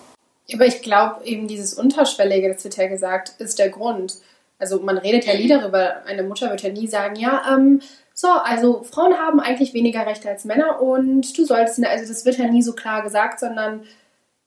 Aber 0.53 0.65
ich 0.65 0.81
glaube, 0.81 1.25
eben 1.25 1.47
dieses 1.47 1.73
Unterschwellige, 1.73 2.53
das 2.53 2.63
wird 2.63 2.77
ja 2.77 2.87
gesagt, 2.87 3.33
ist 3.39 3.59
der 3.59 3.69
Grund. 3.69 4.15
Also 4.59 4.79
man 4.79 4.97
redet 4.97 5.25
ja 5.25 5.35
nie 5.35 5.47
darüber, 5.47 6.03
eine 6.05 6.23
Mutter 6.23 6.49
wird 6.49 6.63
ja 6.63 6.69
nie 6.69 6.87
sagen, 6.87 7.15
ja, 7.15 7.43
ähm, 7.53 7.81
so, 8.13 8.29
also 8.29 8.81
Frauen 8.83 9.13
haben 9.13 9.39
eigentlich 9.39 9.75
weniger 9.75 10.05
Rechte 10.05 10.29
als 10.29 10.45
Männer 10.45 10.81
und 10.81 11.37
du 11.37 11.45
solltest, 11.45 11.85
also 11.85 12.07
das 12.07 12.25
wird 12.25 12.37
ja 12.37 12.47
nie 12.47 12.63
so 12.63 12.73
klar 12.73 13.03
gesagt, 13.03 13.39
sondern 13.39 13.83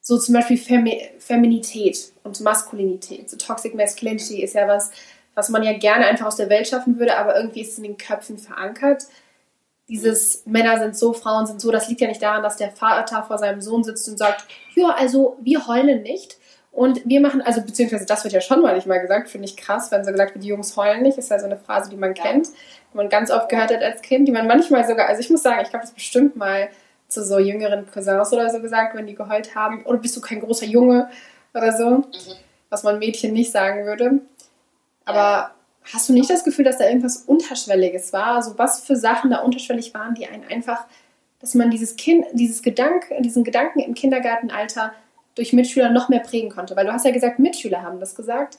so 0.01 0.19
zum 0.19 0.35
Beispiel 0.35 0.57
Femi 0.57 1.09
Feminität 1.19 2.13
und 2.25 2.41
Maskulinität. 2.41 3.31
So 3.31 3.37
Toxic 3.37 3.75
Masculinity 3.75 4.43
ist 4.43 4.55
ja 4.55 4.67
was, 4.67 4.91
was 5.35 5.51
man 5.51 5.63
ja 5.63 5.79
gerne 5.79 6.07
einfach 6.07 6.27
aus 6.27 6.37
der 6.37 6.51
Welt 6.51 6.67
schaffen 6.67 6.99
würde, 6.99 7.17
aber 7.17 7.37
irgendwie 7.37 7.61
ist 7.61 7.73
es 7.73 7.79
in 7.79 7.85
den 7.85 7.99
Köpfen 7.99 8.39
verankert. 8.39 9.05
Dieses 9.91 10.47
Männer 10.47 10.79
sind 10.79 10.97
so, 10.97 11.13
Frauen 11.13 11.47
sind 11.47 11.61
so, 11.61 11.71
das 11.71 11.89
liegt 11.89 12.01
ja 12.01 12.09
nicht 12.09 12.23
daran, 12.23 12.43
dass 12.43 12.57
der 12.57 12.71
Vater 12.71 13.25
vor 13.25 13.39
seinem 13.39 13.61
Sohn 13.61 13.85
sitzt 13.85 14.09
und 14.09 14.17
sagt, 14.17 14.47
ja, 14.75 14.91
also 14.97 15.37
wir 15.43 15.67
heulen 15.67 16.03
nicht. 16.03 16.39
Und 16.73 17.03
wir 17.05 17.21
machen, 17.21 17.43
also 17.43 17.61
beziehungsweise 17.61 18.07
das 18.07 18.23
wird 18.23 18.33
ja 18.33 18.41
schon 18.41 18.63
manchmal 18.63 19.01
gesagt, 19.01 19.29
finde 19.29 19.47
ich 19.47 19.57
krass, 19.57 19.91
wenn 19.91 20.05
so 20.05 20.13
gesagt 20.13 20.35
wird, 20.35 20.45
die 20.45 20.49
Jungs 20.49 20.77
heulen 20.77 21.03
nicht, 21.03 21.19
ist 21.19 21.31
ja 21.31 21.39
so 21.41 21.47
eine 21.47 21.57
Phrase, 21.57 21.91
die 21.91 21.97
man 21.97 22.15
ja. 22.15 22.23
kennt, 22.23 22.47
die 22.47 22.97
man 22.97 23.09
ganz 23.09 23.31
oft 23.33 23.49
gehört 23.49 23.73
hat 23.73 23.83
als 23.83 24.03
Kind, 24.03 24.29
die 24.29 24.33
man 24.33 24.47
manchmal 24.47 24.87
sogar, 24.87 25.09
also 25.09 25.21
ich 25.21 25.31
muss 25.31 25.43
sagen, 25.43 25.61
ich 25.63 25.71
glaube, 25.71 25.85
das 25.85 25.93
bestimmt 25.93 26.37
mal 26.37 26.69
zu 27.09 27.25
so 27.25 27.41
jüngeren 27.41 27.91
Cousins 27.91 28.33
oder 28.33 28.49
so 28.51 28.61
gesagt, 28.61 28.95
wenn 28.95 29.09
die 29.09 29.17
geheult 29.17 29.57
haben, 29.57 29.85
oder 29.85 29.99
bist 29.99 30.17
du 30.17 30.21
kein 30.21 30.41
großer 30.41 30.67
Junge 30.67 31.11
oder 31.53 31.77
so, 31.77 31.91
mhm. 31.91 32.05
was 32.69 32.85
man 32.85 33.01
Mädchen 33.01 33.33
nicht 33.33 33.51
sagen 33.51 33.85
würde. 33.85 34.21
Aber 35.05 35.51
hast 35.93 36.09
du 36.09 36.13
nicht 36.13 36.31
das 36.31 36.45
Gefühl, 36.45 36.65
dass 36.65 36.79
da 36.79 36.87
irgendwas 36.87 37.19
Unterschwelliges 37.19 38.13
war? 38.13 38.37
Also 38.37 38.59
was 38.59 38.81
für 38.81 38.97
Sachen 38.97 39.31
da 39.31 39.41
unterschwellig 39.41 39.95
waren, 39.95 40.15
die 40.15 40.27
einen 40.27 40.45
einfach, 40.45 40.85
dass 41.41 41.55
man 41.55 41.71
dieses 41.71 41.97
Kind, 41.97 42.27
dieses 42.33 42.63
Gedanke, 42.63 43.21
diesen 43.21 43.45
Gedanken 43.45 43.81
im 43.81 43.95
Kindergartenalter 43.95 44.93
durch 45.35 45.53
Mitschüler 45.53 45.91
noch 45.91 46.09
mehr 46.09 46.21
prägen 46.21 46.51
konnte? 46.51 46.77
Weil 46.77 46.87
du 46.87 46.93
hast 46.93 47.05
ja 47.05 47.13
gesagt, 47.13 47.39
Mitschüler 47.39 47.83
haben 47.83 48.01
das 48.01 48.15
gesagt. 48.15 48.59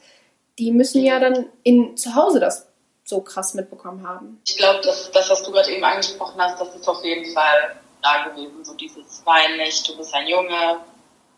Die 0.60 0.72
müssen 0.72 1.04
ja 1.04 1.20
dann 1.20 1.48
in, 1.64 1.96
zu 1.98 2.16
Hause 2.16 2.40
das 2.40 2.68
so 3.04 3.22
krass 3.22 3.54
mitbekommen 3.54 4.08
haben. 4.08 4.42
Ich 4.46 4.58
glaube, 4.58 4.82
dass 4.82 5.12
das, 5.12 5.30
was 5.30 5.44
du 5.44 5.52
gerade 5.52 5.72
eben 5.72 5.84
angesprochen 5.84 6.40
hast, 6.42 6.60
das 6.60 6.76
ist 6.76 6.88
auf 6.88 7.04
jeden 7.04 7.32
Fall 7.34 7.76
da 8.02 8.30
gewesen. 8.30 8.64
So 8.64 8.74
dieses 8.76 9.26
Wein 9.26 9.58
nicht, 9.58 9.88
du 9.88 9.98
bist 9.98 10.14
ein 10.14 10.28
Junge. 10.28 10.78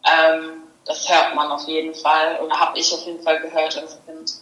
Ähm, 0.06 0.64
das 0.86 1.08
hört 1.10 1.36
man 1.36 1.52
auf 1.52 1.66
jeden 1.68 1.96
Fall 1.96 2.40
oder 2.42 2.60
habe 2.60 2.78
ich 2.78 2.94
auf 2.94 3.06
jeden 3.06 3.22
Fall 3.22 3.40
gehört 3.40 3.78
als 3.78 3.98
Kind. 4.06 4.34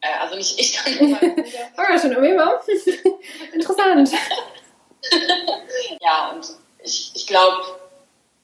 Äh, 0.00 0.18
also 0.20 0.36
nicht 0.36 0.58
ich, 0.58 0.74
kann 0.74 0.94
nur 0.98 1.08
mein 1.08 1.34
Bruder. 1.34 1.70
oh, 1.76 1.98
schon 1.98 2.12
immer. 2.24 2.60
Interessant. 3.52 4.10
ja, 6.00 6.30
und 6.30 6.46
ich, 6.84 7.12
ich 7.14 7.26
glaube, 7.26 7.62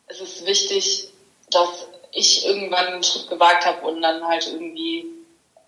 es 0.07 0.21
ist 0.21 0.47
wichtig, 0.47 1.09
dass 1.51 1.87
ich 2.12 2.47
irgendwann 2.47 2.87
einen 2.87 3.03
Schritt 3.03 3.29
gewagt 3.29 3.67
habe 3.67 3.87
und 3.87 4.03
dann 4.03 4.27
halt 4.27 4.47
irgendwie 4.47 5.07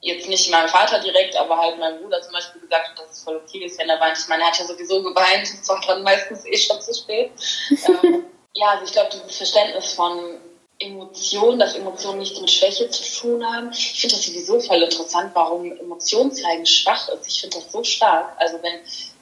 jetzt 0.01 0.29
nicht 0.29 0.51
meinem 0.51 0.69
Vater 0.69 1.01
direkt, 1.01 1.37
aber 1.37 1.59
halt 1.59 1.79
meinem 1.79 2.01
Bruder 2.01 2.21
zum 2.23 2.33
Beispiel 2.33 2.61
gesagt 2.61 2.91
hat, 2.91 2.99
dass 2.99 3.11
es 3.11 3.25
voll 3.25 3.37
okay 3.37 3.65
ist, 3.65 3.79
wenn 3.79 3.89
er 3.89 4.01
weint. 4.01 4.19
Ich 4.19 4.29
meine, 4.29 4.43
er 4.43 4.49
hat 4.51 4.59
ja 4.59 4.67
sowieso 4.67 5.03
geweint, 5.03 5.49
es 5.61 5.69
war 5.69 5.81
dann 5.87 6.03
meistens 6.03 6.45
eh 6.47 6.57
schon 6.57 6.81
zu 6.81 6.95
spät. 6.95 7.33
ähm, 7.71 8.25
ja, 8.55 8.71
also 8.71 8.85
ich 8.85 8.93
glaube, 8.93 9.11
dieses 9.13 9.37
Verständnis 9.37 9.93
von 9.93 10.41
Emotionen, 10.79 11.59
dass 11.59 11.75
Emotionen 11.75 12.19
nichts 12.19 12.41
mit 12.41 12.51
Schwäche 12.51 12.89
zu 12.91 13.21
tun 13.21 13.45
haben. 13.45 13.71
Ich 13.73 14.01
finde 14.01 14.17
das 14.17 14.27
sowieso 14.27 14.61
voll 14.61 14.83
interessant, 14.83 15.31
warum 15.35 15.73
Emotionen 15.73 16.33
zeigen 16.33 16.67
schwach 16.67 17.09
ist. 17.09 17.27
Ich 17.27 17.41
finde 17.41 17.57
das 17.59 17.73
so 17.73 17.83
stark. 17.83 18.35
Also 18.39 18.59
wenn, 18.63 18.81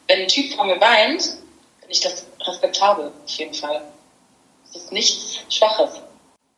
wenn 0.09 0.23
ein 0.23 0.29
Typ 0.29 0.55
vor 0.55 0.65
mir 0.65 0.81
weint, 0.81 1.23
finde 1.23 1.93
ich 1.93 2.01
das 2.01 2.27
respektabel, 2.41 3.07
auf 3.07 3.31
jeden 3.31 3.55
Fall. 3.55 3.83
Das 4.73 4.83
ist 4.83 4.93
nichts 4.93 5.39
Schwaches. 5.49 6.01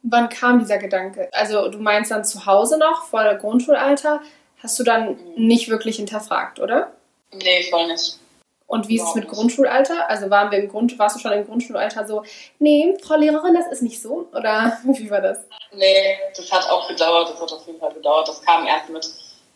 Wann 0.02 0.28
kam 0.28 0.61
dieser 0.61 0.78
Gedanke? 0.78 1.28
Also 1.32 1.68
du 1.68 1.78
meinst 1.78 2.11
dann 2.11 2.24
zu 2.24 2.46
Hause 2.46 2.78
noch, 2.78 3.06
vor 3.06 3.24
der 3.24 3.35
Grundschulalter, 3.35 4.22
hast 4.62 4.78
du 4.78 4.85
dann 4.85 5.11
mhm. 5.11 5.46
nicht 5.46 5.68
wirklich 5.68 5.96
hinterfragt, 5.96 6.59
oder? 6.59 6.92
Nee, 7.32 7.64
voll 7.64 7.88
nicht. 7.88 8.18
Und 8.66 8.88
wie 8.88 8.96
ist 8.96 9.07
es 9.07 9.14
mit 9.14 9.29
Grundschulalter? 9.29 10.11
Also 10.11 10.29
waren 10.29 10.50
wir 10.50 10.59
im 10.59 10.68
Grund, 10.68 10.98
warst 10.98 11.16
du 11.16 11.20
schon 11.20 11.33
im 11.33 11.46
Grundschulalter 11.46 12.07
so, 12.07 12.24
nee, 12.59 12.96
Frau 13.02 13.16
Lehrerin, 13.16 13.55
das 13.55 13.68
ist 13.70 13.83
nicht 13.83 14.02
so? 14.02 14.29
Oder 14.33 14.79
wie 14.85 15.11
war 15.11 15.20
das? 15.20 15.38
Nee, 15.72 16.18
das 16.37 16.50
hat 16.50 16.68
auch 16.70 16.88
gedauert, 16.88 17.31
das 17.31 17.40
hat 17.40 17.52
auf 17.52 17.66
jeden 17.66 17.79
Fall 17.79 17.92
gedauert. 17.92 18.29
Das 18.29 18.42
kam 18.42 18.66
erst 18.66 18.88
mit 18.88 19.09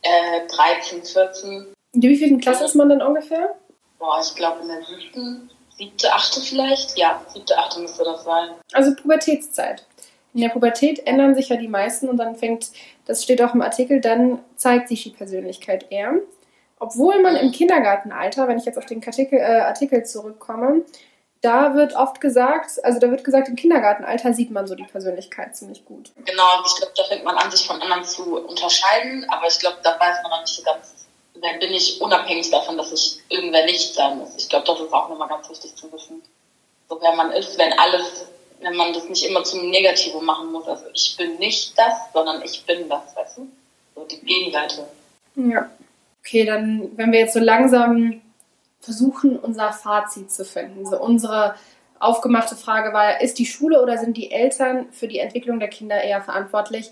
äh, 0.03 0.47
13, 0.49 1.03
14. 1.03 1.75
In 1.93 2.03
wie 2.03 2.17
vielen 2.17 2.41
Klasse 2.41 2.65
ist 2.65 2.75
man 2.75 2.89
dann 2.89 3.03
ungefähr? 3.03 3.57
Boah, 3.99 4.21
ich 4.23 4.35
glaube 4.35 4.63
in 4.63 4.69
der 4.69 4.83
siebten, 4.85 5.51
siebte, 5.77 6.13
achte 6.13 6.41
vielleicht. 6.41 6.97
Ja, 6.97 7.21
siebte, 7.33 7.59
achte 7.59 7.81
müsste 7.81 8.05
das 8.05 8.25
sein. 8.25 8.51
Also 8.73 8.95
Pubertätszeit. 8.95 9.85
In 10.33 10.43
der 10.43 10.51
Pubertät 10.51 11.07
ändern 11.07 11.35
sich 11.35 11.49
ja 11.49 11.57
die 11.57 11.69
meisten 11.69 12.09
und 12.09 12.17
dann 12.17 12.37
fängt, 12.37 12.71
das 13.07 13.25
steht 13.25 13.43
auch 13.43 13.55
im 13.55 13.63
Artikel, 13.63 14.01
dann 14.01 14.39
zeigt 14.55 14.89
sich 14.89 15.03
die 15.03 15.11
Persönlichkeit 15.11 15.87
eher. 15.91 16.15
Obwohl 16.81 17.21
man 17.21 17.37
im 17.37 17.53
Kindergartenalter, 17.53 18.49
wenn 18.49 18.59
ich 18.59 18.65
jetzt 18.65 18.79
auf 18.79 18.87
den 18.87 19.05
Artikel, 19.05 19.39
äh, 19.39 19.61
Artikel 19.61 20.05
zurückkomme, 20.05 20.83
da 21.43 21.75
wird 21.75 21.95
oft 21.95 22.21
gesagt, 22.21 22.83
also 22.83 22.99
da 22.99 23.11
wird 23.11 23.23
gesagt, 23.23 23.49
im 23.49 23.57
Kindergartenalter 23.57 24.33
sieht 24.33 24.51
man 24.51 24.67
so 24.67 24.75
die 24.75 24.85
Persönlichkeit 24.85 25.57
ziemlich 25.57 25.85
gut. 25.85 26.11
Genau, 26.25 26.63
ich 26.67 26.75
glaube, 26.77 26.93
da 26.97 27.05
fängt 27.05 27.25
man 27.25 27.37
an, 27.37 27.51
sich 27.51 27.67
von 27.67 27.81
anderen 27.81 28.05
zu 28.05 28.37
unterscheiden, 28.37 29.27
aber 29.29 29.47
ich 29.47 29.59
glaube, 29.59 29.77
da 29.83 29.99
weiß 29.99 30.23
man 30.23 30.33
noch 30.33 30.41
nicht 30.41 30.55
so 30.55 30.63
ganz, 30.63 31.07
wer 31.35 31.59
bin 31.59 31.73
ich 31.73 32.01
unabhängig 32.01 32.51
davon, 32.51 32.79
dass 32.79 32.93
ich 32.93 33.21
irgendwer 33.29 33.65
nicht 33.67 33.95
sein 33.95 34.19
muss. 34.19 34.31
Ich 34.37 34.49
glaube, 34.49 34.67
das 34.67 34.81
ist 34.81 34.93
auch 34.93 35.09
nochmal 35.09 35.29
ganz 35.29 35.49
wichtig 35.51 35.75
zu 35.77 35.91
wissen. 35.93 36.23
So 36.89 36.99
wer 37.01 37.13
man 37.13 37.31
ist, 37.33 37.59
wenn 37.59 37.73
alles, 37.79 38.27
wenn 38.61 38.75
man 38.75 38.93
das 38.95 39.05
nicht 39.05 39.25
immer 39.27 39.45
zum 39.45 39.69
Negativen 39.71 40.25
machen 40.25 40.51
muss. 40.51 40.67
Also 40.67 40.87
ich 40.93 41.15
bin 41.17 41.37
nicht 41.37 41.79
das, 41.79 41.95
sondern 42.13 42.43
ich 42.43 42.65
bin 42.65 42.89
das, 42.89 43.15
weißt 43.17 43.39
du? 43.39 43.49
So 43.95 44.05
die 44.05 44.21
Gegenseite. 44.21 44.87
Ja. 45.37 45.71
Okay, 46.21 46.45
dann, 46.45 46.91
wenn 46.97 47.13
wir 47.13 47.21
jetzt 47.21 47.35
so 47.35 47.41
langsam 47.41 48.21
versuchen, 48.81 49.39
unser 49.39 49.73
Fazit 49.73 50.31
zu 50.31 50.45
finden, 50.45 50.87
so 50.87 51.01
unsere 51.01 51.55
aufgemachte 51.99 52.57
Frage 52.57 52.93
war, 52.93 53.21
ist 53.21 53.39
die 53.39 53.47
Schule 53.47 53.83
oder 53.83 53.99
sind 53.99 54.17
die 54.17 54.33
Eltern 54.33 54.87
für 54.91 55.07
die 55.07 55.19
Entwicklung 55.19 55.61
der 55.61 55.69
Kinder 55.69 56.03
eher 56.03 56.23
verantwortlich? 56.23 56.91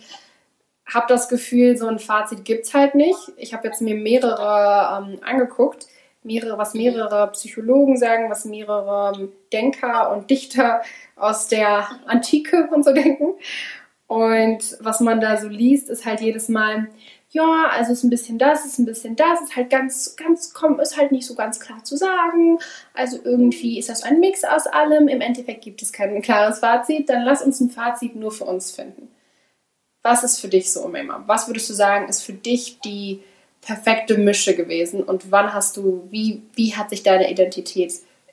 Habe 0.86 1.06
das 1.08 1.28
Gefühl, 1.28 1.76
so 1.76 1.86
ein 1.86 1.98
Fazit 1.98 2.44
gibt 2.44 2.66
es 2.66 2.74
halt 2.74 2.94
nicht. 2.94 3.18
Ich 3.36 3.52
habe 3.54 3.66
jetzt 3.68 3.80
mir 3.80 3.94
mehrere 3.94 5.02
ähm, 5.02 5.20
angeguckt, 5.22 5.86
mehrere, 6.22 6.58
was 6.58 6.74
mehrere 6.74 7.30
Psychologen 7.32 7.96
sagen, 7.96 8.30
was 8.30 8.44
mehrere 8.44 9.12
ähm, 9.16 9.32
Denker 9.52 10.12
und 10.12 10.30
Dichter 10.30 10.82
aus 11.16 11.48
der 11.48 11.88
Antike 12.06 12.68
und 12.72 12.84
so 12.84 12.92
denken. 12.92 13.34
Und 14.06 14.78
was 14.80 15.00
man 15.00 15.20
da 15.20 15.36
so 15.36 15.48
liest, 15.48 15.90
ist 15.90 16.06
halt 16.06 16.20
jedes 16.20 16.48
Mal, 16.48 16.88
ja, 17.30 17.68
also 17.70 17.92
ist 17.92 18.04
ein 18.04 18.10
bisschen 18.10 18.38
das, 18.38 18.64
ist 18.64 18.78
ein 18.78 18.86
bisschen 18.86 19.14
das, 19.14 19.40
ist 19.42 19.54
halt 19.54 19.68
ganz, 19.68 20.16
ganz, 20.16 20.52
ist 20.80 20.96
halt 20.96 21.12
nicht 21.12 21.26
so 21.26 21.34
ganz 21.34 21.60
klar 21.60 21.84
zu 21.84 21.96
sagen. 21.96 22.58
Also 22.94 23.18
irgendwie 23.22 23.78
ist 23.78 23.90
das 23.90 24.02
ein 24.02 24.18
Mix 24.20 24.44
aus 24.44 24.66
allem. 24.66 25.08
Im 25.08 25.20
Endeffekt 25.20 25.62
gibt 25.62 25.82
es 25.82 25.92
kein 25.92 26.22
klares 26.22 26.60
Fazit. 26.60 27.10
Dann 27.10 27.24
lass 27.24 27.42
uns 27.42 27.60
ein 27.60 27.70
Fazit 27.70 28.16
nur 28.16 28.32
für 28.32 28.44
uns 28.44 28.70
finden. 28.70 29.10
Was 30.02 30.24
ist 30.24 30.40
für 30.40 30.48
dich 30.48 30.72
so, 30.72 30.80
Umema? 30.80 31.22
Was 31.26 31.48
würdest 31.48 31.68
du 31.68 31.74
sagen, 31.74 32.08
ist 32.08 32.22
für 32.22 32.32
dich 32.32 32.80
die 32.80 33.22
perfekte 33.60 34.16
Mische 34.16 34.56
gewesen? 34.56 35.02
Und 35.02 35.30
wann 35.30 35.52
hast 35.52 35.76
du, 35.76 36.08
wie, 36.10 36.42
wie 36.54 36.76
hat 36.76 36.88
sich 36.88 37.02
deine 37.02 37.30
Identität 37.30 37.92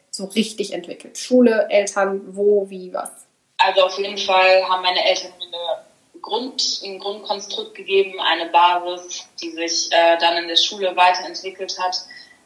so 0.09 0.23
richtig 0.25 0.71
entwickelt? 0.71 1.17
Schule, 1.17 1.67
Eltern, 1.69 2.21
wo, 2.27 2.69
wie, 2.69 2.93
was? 2.93 3.11
Also 3.57 3.81
auf 3.81 3.97
jeden 3.97 4.17
Fall 4.17 4.63
haben 4.69 4.83
meine 4.83 5.05
Eltern 5.05 5.31
eine 5.33 5.84
Grund, 6.25 6.81
ein 6.83 6.99
Grundkonstrukt 6.99 7.75
gegeben, 7.75 8.19
eine 8.19 8.47
Basis, 8.47 9.27
die 9.39 9.51
sich 9.51 9.91
äh, 9.91 10.17
dann 10.17 10.37
in 10.37 10.47
der 10.47 10.55
Schule 10.55 10.95
weiterentwickelt 10.95 11.77
hat. 11.79 11.97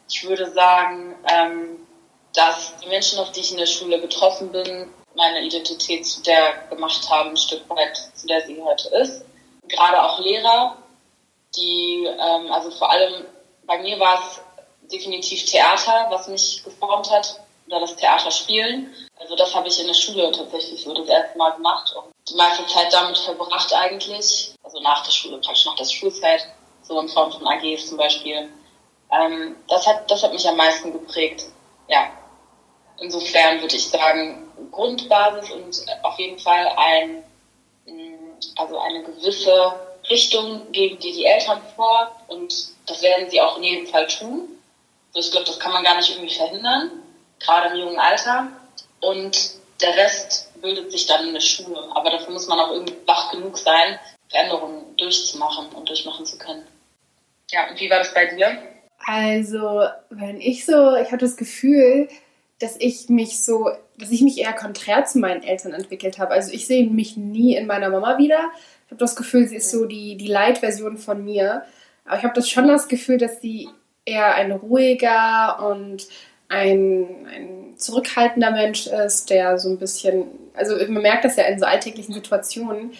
Ich 0.06 0.22
würde 0.28 0.52
sagen, 0.52 1.16
ähm, 1.32 1.86
dass 2.34 2.76
die 2.76 2.88
Menschen, 2.88 3.18
auf 3.18 3.32
die 3.32 3.40
ich 3.40 3.52
in 3.52 3.56
der 3.56 3.64
Schule 3.66 3.98
getroffen 3.98 4.52
bin, 4.52 4.90
meine 5.14 5.40
Identität 5.40 6.06
zu 6.06 6.22
der 6.22 6.66
gemacht 6.68 7.08
haben, 7.08 7.30
ein 7.30 7.36
Stück 7.38 7.68
weit 7.70 7.96
zu 8.14 8.26
der 8.26 8.42
sie 8.46 8.60
heute 8.62 8.88
ist. 8.96 9.24
Gerade 9.66 10.02
auch 10.02 10.20
Lehrer, 10.20 10.76
die, 11.56 12.04
ähm, 12.04 12.52
also 12.52 12.70
vor 12.72 12.90
allem 12.90 13.24
bei 13.64 13.78
mir 13.78 13.98
war 13.98 14.20
es 14.20 14.90
definitiv 14.92 15.46
Theater, 15.46 16.08
was 16.10 16.28
mich 16.28 16.62
geformt 16.62 17.10
hat, 17.10 17.40
oder 17.70 17.80
das 17.80 17.96
Theaterspielen. 17.96 18.92
Also 19.18 19.36
das 19.36 19.54
habe 19.54 19.68
ich 19.68 19.80
in 19.80 19.86
der 19.86 19.94
Schule 19.94 20.30
tatsächlich 20.32 20.82
so 20.82 20.92
das 20.92 21.06
erste 21.06 21.38
Mal 21.38 21.50
gemacht 21.50 21.94
und 21.96 22.12
die 22.28 22.34
meiste 22.34 22.66
Zeit 22.66 22.92
damit 22.92 23.16
verbracht 23.18 23.72
eigentlich, 23.72 24.52
also 24.62 24.80
nach 24.80 25.04
der 25.04 25.12
Schule, 25.12 25.38
praktisch 25.38 25.66
nach 25.66 25.76
der 25.76 25.84
Schulzeit, 25.84 26.46
so 26.82 27.00
in 27.00 27.08
Form 27.08 27.30
von 27.30 27.46
AGs 27.46 27.88
zum 27.88 27.98
Beispiel. 27.98 28.48
Ähm, 29.12 29.56
das, 29.68 29.86
hat, 29.86 30.10
das 30.10 30.22
hat 30.22 30.32
mich 30.32 30.46
am 30.48 30.56
meisten 30.56 30.92
geprägt. 30.92 31.44
Ja, 31.88 32.10
insofern 32.98 33.60
würde 33.60 33.76
ich 33.76 33.88
sagen, 33.88 34.50
Grundbasis 34.70 35.50
und 35.50 35.84
auf 36.02 36.18
jeden 36.18 36.38
Fall 36.38 36.72
ein, 36.76 37.24
mm, 37.86 38.32
also 38.56 38.78
eine 38.78 39.02
gewisse 39.02 39.72
Richtung 40.08 40.70
geben 40.72 40.98
dir 40.98 41.12
die 41.12 41.24
Eltern 41.24 41.60
vor 41.76 42.12
und 42.28 42.52
das 42.86 43.02
werden 43.02 43.30
sie 43.30 43.40
auch 43.40 43.56
in 43.56 43.64
jedem 43.64 43.86
Fall 43.86 44.06
tun. 44.06 44.48
Also 45.14 45.26
ich 45.26 45.32
glaube, 45.32 45.46
das 45.46 45.58
kann 45.58 45.72
man 45.72 45.84
gar 45.84 45.96
nicht 45.96 46.10
irgendwie 46.10 46.34
verhindern, 46.34 46.99
gerade 47.40 47.74
im 47.74 47.80
jungen 47.80 47.98
Alter. 47.98 48.48
Und 49.00 49.52
der 49.80 49.96
Rest 49.96 50.50
bildet 50.60 50.92
sich 50.92 51.06
dann 51.06 51.26
in 51.26 51.34
der 51.34 51.40
Schule. 51.40 51.82
Aber 51.94 52.10
dafür 52.10 52.32
muss 52.32 52.46
man 52.46 52.60
auch 52.60 52.72
irgendwie 52.72 52.96
wach 53.06 53.32
genug 53.32 53.58
sein, 53.58 53.98
Veränderungen 54.28 54.96
durchzumachen 54.96 55.68
und 55.70 55.88
durchmachen 55.88 56.24
zu 56.24 56.38
können. 56.38 56.64
Ja, 57.50 57.68
und 57.68 57.80
wie 57.80 57.90
war 57.90 57.98
das 57.98 58.14
bei 58.14 58.26
dir? 58.26 58.58
Also, 59.06 59.84
wenn 60.10 60.40
ich 60.40 60.66
so, 60.66 60.94
ich 60.96 61.10
hatte 61.10 61.24
das 61.24 61.36
Gefühl, 61.36 62.08
dass 62.60 62.76
ich 62.78 63.08
mich 63.08 63.42
so, 63.42 63.70
dass 63.98 64.10
ich 64.10 64.20
mich 64.20 64.38
eher 64.38 64.52
konträr 64.52 65.04
zu 65.06 65.18
meinen 65.18 65.42
Eltern 65.42 65.72
entwickelt 65.72 66.18
habe. 66.18 66.32
Also 66.32 66.52
ich 66.52 66.66
sehe 66.66 66.86
mich 66.86 67.16
nie 67.16 67.56
in 67.56 67.66
meiner 67.66 67.88
Mama 67.88 68.18
wieder. 68.18 68.50
Ich 68.86 68.92
habe 68.92 68.98
das 68.98 69.16
Gefühl, 69.16 69.48
sie 69.48 69.56
ist 69.56 69.70
so 69.70 69.86
die, 69.86 70.16
die 70.16 70.26
Light-Version 70.26 70.98
von 70.98 71.24
mir. 71.24 71.64
Aber 72.04 72.18
ich 72.18 72.22
habe 72.22 72.34
das 72.34 72.48
schon 72.48 72.68
das 72.68 72.88
Gefühl, 72.88 73.18
dass 73.18 73.40
sie 73.40 73.68
eher 74.04 74.34
ein 74.34 74.52
ruhiger 74.52 75.66
und 75.70 76.06
ein, 76.50 77.26
ein 77.32 77.74
zurückhaltender 77.76 78.50
Mensch 78.50 78.86
ist, 78.86 79.30
der 79.30 79.58
so 79.58 79.70
ein 79.70 79.78
bisschen, 79.78 80.26
also 80.54 80.76
man 80.88 81.02
merkt 81.02 81.24
das 81.24 81.36
ja 81.36 81.44
in 81.44 81.58
so 81.58 81.64
alltäglichen 81.64 82.12
Situationen, 82.12 82.92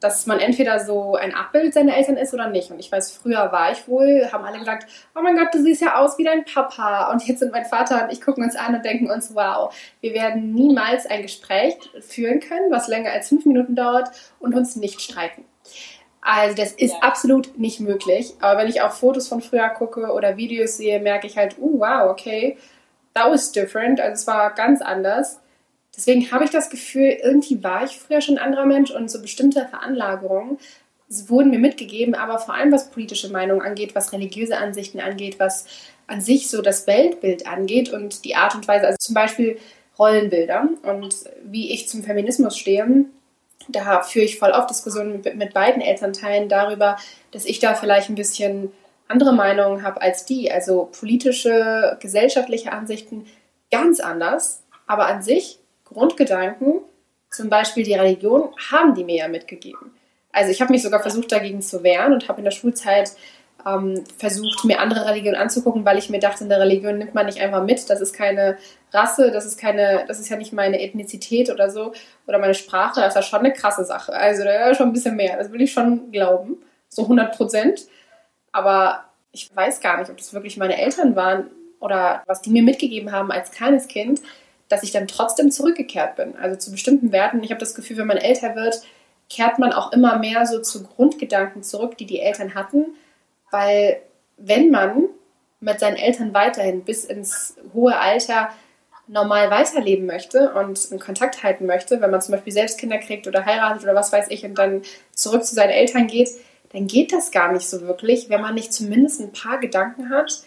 dass 0.00 0.26
man 0.26 0.38
entweder 0.38 0.78
so 0.78 1.14
ein 1.14 1.34
Abbild 1.34 1.74
seiner 1.74 1.96
Eltern 1.96 2.16
ist 2.16 2.34
oder 2.34 2.48
nicht. 2.48 2.70
Und 2.70 2.78
ich 2.78 2.90
weiß, 2.90 3.12
früher 3.12 3.50
war 3.50 3.72
ich 3.72 3.88
wohl, 3.88 4.28
haben 4.32 4.44
alle 4.44 4.58
gesagt, 4.58 4.88
oh 5.16 5.22
mein 5.22 5.36
Gott, 5.36 5.48
du 5.52 5.62
siehst 5.62 5.80
ja 5.82 5.96
aus 5.96 6.18
wie 6.18 6.24
dein 6.24 6.44
Papa. 6.44 7.10
Und 7.10 7.26
jetzt 7.26 7.40
sind 7.40 7.52
mein 7.52 7.64
Vater 7.64 8.04
und 8.04 8.12
ich 8.12 8.20
gucken 8.20 8.44
uns 8.44 8.54
an 8.54 8.74
und 8.76 8.84
denken 8.84 9.10
uns, 9.10 9.34
wow, 9.34 9.74
wir 10.00 10.14
werden 10.14 10.52
niemals 10.54 11.06
ein 11.06 11.22
Gespräch 11.22 11.74
führen 12.00 12.40
können, 12.40 12.70
was 12.70 12.86
länger 12.86 13.10
als 13.10 13.28
fünf 13.28 13.44
Minuten 13.44 13.74
dauert 13.74 14.10
und 14.38 14.54
uns 14.54 14.76
nicht 14.76 15.00
streiten. 15.00 15.44
Also 16.20 16.54
das 16.54 16.72
ist 16.72 16.92
ja. 16.92 17.00
absolut 17.00 17.58
nicht 17.58 17.80
möglich. 17.80 18.34
Aber 18.40 18.60
wenn 18.60 18.68
ich 18.68 18.82
auch 18.82 18.92
Fotos 18.92 19.28
von 19.28 19.40
früher 19.40 19.68
gucke 19.70 20.12
oder 20.12 20.36
Videos 20.36 20.76
sehe, 20.76 21.00
merke 21.00 21.26
ich 21.26 21.36
halt, 21.36 21.58
uh, 21.58 21.80
wow, 21.80 22.10
okay, 22.10 22.56
that 23.18 23.30
was 23.30 23.52
different. 23.52 24.00
Also 24.00 24.14
es 24.14 24.26
war 24.26 24.54
ganz 24.54 24.80
anders. 24.80 25.40
Deswegen 25.96 26.30
habe 26.30 26.44
ich 26.44 26.50
das 26.50 26.70
Gefühl, 26.70 27.16
irgendwie 27.22 27.62
war 27.64 27.84
ich 27.84 27.98
früher 27.98 28.20
schon 28.20 28.38
ein 28.38 28.44
anderer 28.44 28.66
Mensch 28.66 28.90
und 28.90 29.10
so 29.10 29.20
bestimmte 29.20 29.66
Veranlagerungen 29.66 30.58
wurden 31.08 31.50
mir 31.50 31.58
mitgegeben, 31.58 32.14
aber 32.14 32.38
vor 32.38 32.54
allem 32.54 32.70
was 32.70 32.90
politische 32.90 33.30
Meinungen 33.30 33.62
angeht, 33.62 33.94
was 33.94 34.12
religiöse 34.12 34.58
Ansichten 34.58 35.00
angeht, 35.00 35.40
was 35.40 35.66
an 36.06 36.20
sich 36.20 36.50
so 36.50 36.62
das 36.62 36.86
Weltbild 36.86 37.46
angeht 37.46 37.92
und 37.92 38.24
die 38.24 38.36
Art 38.36 38.54
und 38.54 38.68
Weise, 38.68 38.86
also 38.86 38.96
zum 39.00 39.14
Beispiel 39.14 39.58
Rollenbilder 39.98 40.68
und 40.82 41.14
wie 41.44 41.72
ich 41.72 41.88
zum 41.88 42.02
Feminismus 42.02 42.56
stehe, 42.56 43.06
da 43.68 44.02
führe 44.02 44.24
ich 44.24 44.38
voll 44.38 44.52
auf 44.52 44.66
Diskussionen 44.66 45.20
mit, 45.22 45.34
mit 45.36 45.54
beiden 45.54 45.82
Elternteilen 45.82 46.48
darüber, 46.48 46.98
dass 47.32 47.44
ich 47.44 47.58
da 47.58 47.74
vielleicht 47.74 48.08
ein 48.08 48.14
bisschen 48.14 48.70
andere 49.08 49.32
Meinungen 49.32 49.82
habe 49.82 50.00
als 50.02 50.24
die. 50.24 50.50
Also 50.50 50.88
politische, 50.98 51.96
gesellschaftliche 52.00 52.72
Ansichten 52.72 53.26
ganz 53.70 54.00
anders, 54.00 54.62
aber 54.86 55.06
an 55.06 55.22
sich 55.22 55.58
Grundgedanken, 55.84 56.80
zum 57.30 57.48
Beispiel 57.48 57.84
die 57.84 57.94
Religion, 57.94 58.50
haben 58.70 58.94
die 58.94 59.04
mir 59.04 59.16
ja 59.16 59.28
mitgegeben. 59.28 59.92
Also 60.32 60.50
ich 60.50 60.60
habe 60.60 60.72
mich 60.72 60.82
sogar 60.82 61.00
versucht 61.00 61.32
dagegen 61.32 61.62
zu 61.62 61.82
wehren 61.82 62.12
und 62.12 62.28
habe 62.28 62.38
in 62.38 62.44
der 62.44 62.50
Schulzeit 62.50 63.12
ähm, 63.66 64.04
versucht, 64.18 64.64
mir 64.64 64.80
andere 64.80 65.06
Religionen 65.06 65.40
anzugucken, 65.40 65.84
weil 65.84 65.98
ich 65.98 66.10
mir 66.10 66.20
dachte, 66.20 66.44
in 66.44 66.50
der 66.50 66.60
Religion 66.60 66.98
nimmt 66.98 67.14
man 67.14 67.26
nicht 67.26 67.40
einfach 67.40 67.64
mit. 67.64 67.88
Das 67.90 68.00
ist 68.00 68.12
keine 68.12 68.58
Rasse, 68.92 69.30
das 69.30 69.46
ist 69.46 69.58
keine, 69.58 70.04
das 70.06 70.20
ist 70.20 70.28
ja 70.28 70.36
nicht 70.36 70.52
meine 70.52 70.80
Ethnizität 70.80 71.50
oder 71.50 71.70
so 71.70 71.92
oder 72.26 72.38
meine 72.38 72.54
Sprache. 72.54 73.00
Das 73.00 73.10
ist 73.10 73.16
ja 73.16 73.22
schon 73.22 73.40
eine 73.40 73.52
krasse 73.52 73.84
Sache. 73.84 74.12
Also 74.12 74.44
da 74.44 74.70
ist 74.70 74.76
schon 74.76 74.88
ein 74.88 74.92
bisschen 74.92 75.16
mehr. 75.16 75.36
Das 75.36 75.50
will 75.50 75.62
ich 75.62 75.72
schon 75.72 76.10
glauben, 76.12 76.58
so 76.88 77.02
100 77.02 77.36
Prozent. 77.36 77.86
Aber 78.58 79.04
ich 79.32 79.54
weiß 79.54 79.80
gar 79.80 79.98
nicht, 79.98 80.10
ob 80.10 80.16
das 80.16 80.32
wirklich 80.32 80.56
meine 80.56 80.80
Eltern 80.80 81.16
waren 81.16 81.50
oder 81.80 82.22
was 82.26 82.42
die 82.42 82.50
mir 82.50 82.62
mitgegeben 82.62 83.12
haben 83.12 83.30
als 83.30 83.52
kleines 83.52 83.88
Kind 83.88 84.20
dass 84.68 84.82
ich 84.82 84.92
dann 84.92 85.08
trotzdem 85.08 85.50
zurückgekehrt 85.50 86.16
bin. 86.16 86.36
Also 86.36 86.56
zu 86.56 86.70
bestimmten 86.70 87.12
Werten. 87.12 87.42
Ich 87.42 87.50
habe 87.50 87.60
das 87.60 87.74
Gefühl, 87.74 87.96
wenn 87.96 88.06
man 88.06 88.18
älter 88.18 88.54
wird, 88.54 88.82
kehrt 89.30 89.58
man 89.58 89.72
auch 89.72 89.92
immer 89.92 90.18
mehr 90.18 90.46
so 90.46 90.60
zu 90.60 90.84
Grundgedanken 90.84 91.62
zurück, 91.62 91.96
die 91.98 92.06
die 92.06 92.20
Eltern 92.20 92.54
hatten. 92.54 92.86
Weil 93.50 94.00
wenn 94.36 94.70
man 94.70 95.04
mit 95.60 95.80
seinen 95.80 95.96
Eltern 95.96 96.34
weiterhin 96.34 96.84
bis 96.84 97.04
ins 97.04 97.56
hohe 97.74 97.96
Alter 97.98 98.50
normal 99.06 99.50
weiterleben 99.50 100.04
möchte 100.04 100.52
und 100.52 100.78
einen 100.90 101.00
Kontakt 101.00 101.42
halten 101.42 101.64
möchte, 101.64 102.00
wenn 102.02 102.10
man 102.10 102.20
zum 102.20 102.32
Beispiel 102.32 102.52
selbst 102.52 102.78
Kinder 102.78 102.98
kriegt 102.98 103.26
oder 103.26 103.46
heiratet 103.46 103.82
oder 103.82 103.94
was 103.94 104.12
weiß 104.12 104.26
ich 104.28 104.44
und 104.44 104.56
dann 104.58 104.82
zurück 105.12 105.44
zu 105.44 105.54
seinen 105.54 105.70
Eltern 105.70 106.06
geht, 106.06 106.28
dann 106.72 106.86
geht 106.86 107.12
das 107.12 107.30
gar 107.30 107.52
nicht 107.52 107.68
so 107.68 107.82
wirklich, 107.82 108.28
wenn 108.28 108.40
man 108.40 108.54
nicht 108.54 108.72
zumindest 108.72 109.20
ein 109.20 109.32
paar 109.32 109.58
Gedanken 109.58 110.10
hat, 110.10 110.42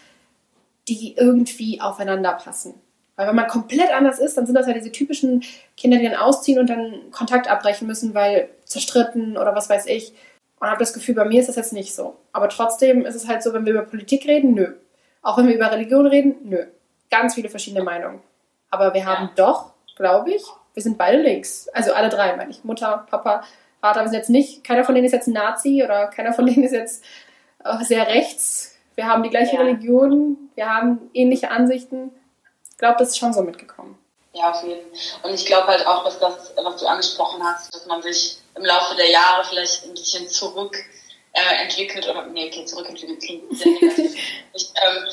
die 0.88 1.14
irgendwie 1.16 1.80
aufeinander 1.80 2.32
passen. 2.32 2.74
Weil 3.16 3.28
wenn 3.28 3.36
man 3.36 3.48
komplett 3.48 3.92
anders 3.92 4.18
ist, 4.18 4.36
dann 4.36 4.46
sind 4.46 4.54
das 4.54 4.66
ja 4.66 4.72
diese 4.72 4.92
typischen 4.92 5.42
Kinder, 5.76 5.98
die 5.98 6.08
dann 6.08 6.16
ausziehen 6.16 6.58
und 6.58 6.70
dann 6.70 7.10
Kontakt 7.10 7.48
abbrechen 7.48 7.86
müssen, 7.86 8.14
weil 8.14 8.48
zerstritten 8.64 9.36
oder 9.36 9.54
was 9.54 9.68
weiß 9.68 9.86
ich. 9.86 10.14
Und 10.58 10.68
habe 10.68 10.78
das 10.78 10.92
Gefühl, 10.92 11.14
bei 11.14 11.24
mir 11.24 11.40
ist 11.40 11.48
das 11.48 11.56
jetzt 11.56 11.72
nicht 11.72 11.94
so. 11.94 12.16
Aber 12.32 12.48
trotzdem 12.48 13.04
ist 13.04 13.16
es 13.16 13.28
halt 13.28 13.42
so, 13.42 13.52
wenn 13.52 13.66
wir 13.66 13.72
über 13.72 13.82
Politik 13.82 14.26
reden, 14.26 14.54
nö. 14.54 14.74
Auch 15.20 15.36
wenn 15.38 15.48
wir 15.48 15.54
über 15.54 15.70
Religion 15.70 16.06
reden, 16.06 16.36
nö. 16.44 16.66
Ganz 17.10 17.34
viele 17.34 17.48
verschiedene 17.48 17.84
Meinungen. 17.84 18.20
Aber 18.70 18.94
wir 18.94 19.04
haben 19.04 19.30
doch, 19.36 19.72
glaube 19.96 20.32
ich, 20.32 20.42
wir 20.74 20.82
sind 20.82 20.96
beide 20.96 21.20
links. 21.20 21.68
Also 21.68 21.92
alle 21.92 22.08
drei, 22.08 22.34
meine 22.36 22.50
ich. 22.50 22.64
Mutter, 22.64 23.06
Papa, 23.10 23.44
Vater. 23.82 24.02
Sind 24.04 24.14
jetzt 24.14 24.30
nicht, 24.30 24.64
keiner 24.64 24.84
von 24.84 24.94
denen 24.94 25.06
ist 25.06 25.12
jetzt 25.12 25.26
ein 25.28 25.34
Nazi 25.34 25.82
oder 25.84 26.06
keiner 26.06 26.32
von 26.32 26.46
denen 26.46 26.64
ist 26.64 26.72
jetzt 26.72 27.04
äh, 27.64 27.84
sehr 27.84 28.06
rechts. 28.06 28.78
Wir 28.94 29.06
haben 29.06 29.22
die 29.22 29.30
gleiche 29.30 29.56
ja. 29.56 29.62
Religion, 29.62 30.36
wir 30.54 30.68
haben 30.68 31.10
ähnliche 31.12 31.50
Ansichten 31.50 32.12
glaube, 32.82 32.98
das 32.98 33.10
ist 33.10 33.18
schon 33.18 33.32
so 33.32 33.42
mitgekommen. 33.42 33.96
Ja, 34.32 34.50
auf 34.50 34.62
jeden 34.64 34.80
Fall. 34.90 35.30
Und 35.30 35.34
ich 35.34 35.46
glaube 35.46 35.68
halt 35.68 35.86
auch, 35.86 36.04
dass 36.04 36.18
das, 36.18 36.52
was 36.56 36.76
du 36.80 36.86
angesprochen 36.86 37.42
hast, 37.44 37.72
dass 37.72 37.86
man 37.86 38.02
sich 38.02 38.38
im 38.56 38.64
Laufe 38.64 38.96
der 38.96 39.08
Jahre 39.08 39.44
vielleicht 39.44 39.84
ein 39.84 39.92
bisschen 39.92 40.28
zurück 40.28 40.76
äh, 41.32 41.62
entwickelt 41.62 42.08
oder 42.08 42.26
nee, 42.26 42.48
okay, 42.48 42.64
zurückentwickelt 42.64 43.22
klingt 43.22 43.56
sehr 43.56 43.72
negativ, 43.72 44.10
sich, 44.52 44.68
ähm, 44.84 45.08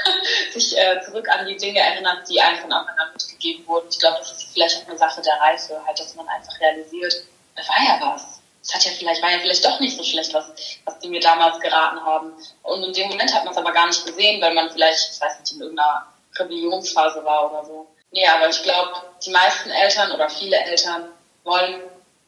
sich 0.52 0.76
äh, 0.76 1.00
zurück 1.02 1.28
an 1.28 1.46
die 1.46 1.56
Dinge 1.56 1.78
erinnert, 1.78 2.28
die 2.28 2.40
einem 2.40 2.58
von 2.58 2.72
Anfang 2.72 2.98
an 2.98 3.12
mitgegeben 3.12 3.66
wurden. 3.68 3.86
Ich 3.88 4.00
glaube, 4.00 4.16
das 4.18 4.32
ist 4.32 4.52
vielleicht 4.52 4.82
auch 4.82 4.88
eine 4.88 4.98
Sache 4.98 5.22
der 5.22 5.34
Reife, 5.34 5.80
halt, 5.86 5.98
dass 5.98 6.16
man 6.16 6.26
einfach 6.26 6.58
realisiert, 6.60 7.24
da 7.54 7.62
war 7.68 7.84
ja 7.84 8.14
was. 8.14 8.40
Es 8.62 8.72
hat 8.74 8.84
ja 8.84 8.92
vielleicht, 8.92 9.22
war 9.22 9.30
ja 9.30 9.40
vielleicht 9.40 9.64
doch 9.64 9.80
nicht 9.80 9.96
so 9.96 10.04
schlecht, 10.04 10.32
was, 10.34 10.52
was 10.84 10.98
die 11.00 11.08
mir 11.08 11.20
damals 11.20 11.58
geraten 11.58 12.00
haben. 12.04 12.32
Und 12.62 12.84
in 12.84 12.92
dem 12.92 13.08
Moment 13.08 13.34
hat 13.34 13.44
man 13.44 13.52
es 13.52 13.58
aber 13.58 13.72
gar 13.72 13.86
nicht 13.86 14.04
gesehen, 14.06 14.40
weil 14.40 14.54
man 14.54 14.70
vielleicht, 14.70 15.14
ich 15.14 15.20
weiß 15.20 15.40
nicht, 15.40 15.52
in 15.52 15.60
irgendeiner 15.60 16.06
Rebellionsphase 16.36 17.24
war 17.24 17.50
oder 17.50 17.64
so. 17.64 17.88
Nee, 18.12 18.26
aber 18.28 18.48
ich 18.48 18.62
glaube, 18.62 18.92
die 19.24 19.30
meisten 19.30 19.70
Eltern 19.70 20.12
oder 20.12 20.28
viele 20.28 20.56
Eltern 20.56 21.08
wollen 21.44 21.82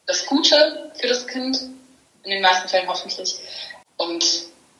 das 0.05 0.25
Gute 0.25 0.91
für 0.99 1.07
das 1.07 1.25
Kind, 1.25 1.57
in 2.23 2.31
den 2.31 2.41
meisten 2.41 2.67
Fällen 2.67 2.89
hoffentlich. 2.89 3.35
Und 3.97 4.25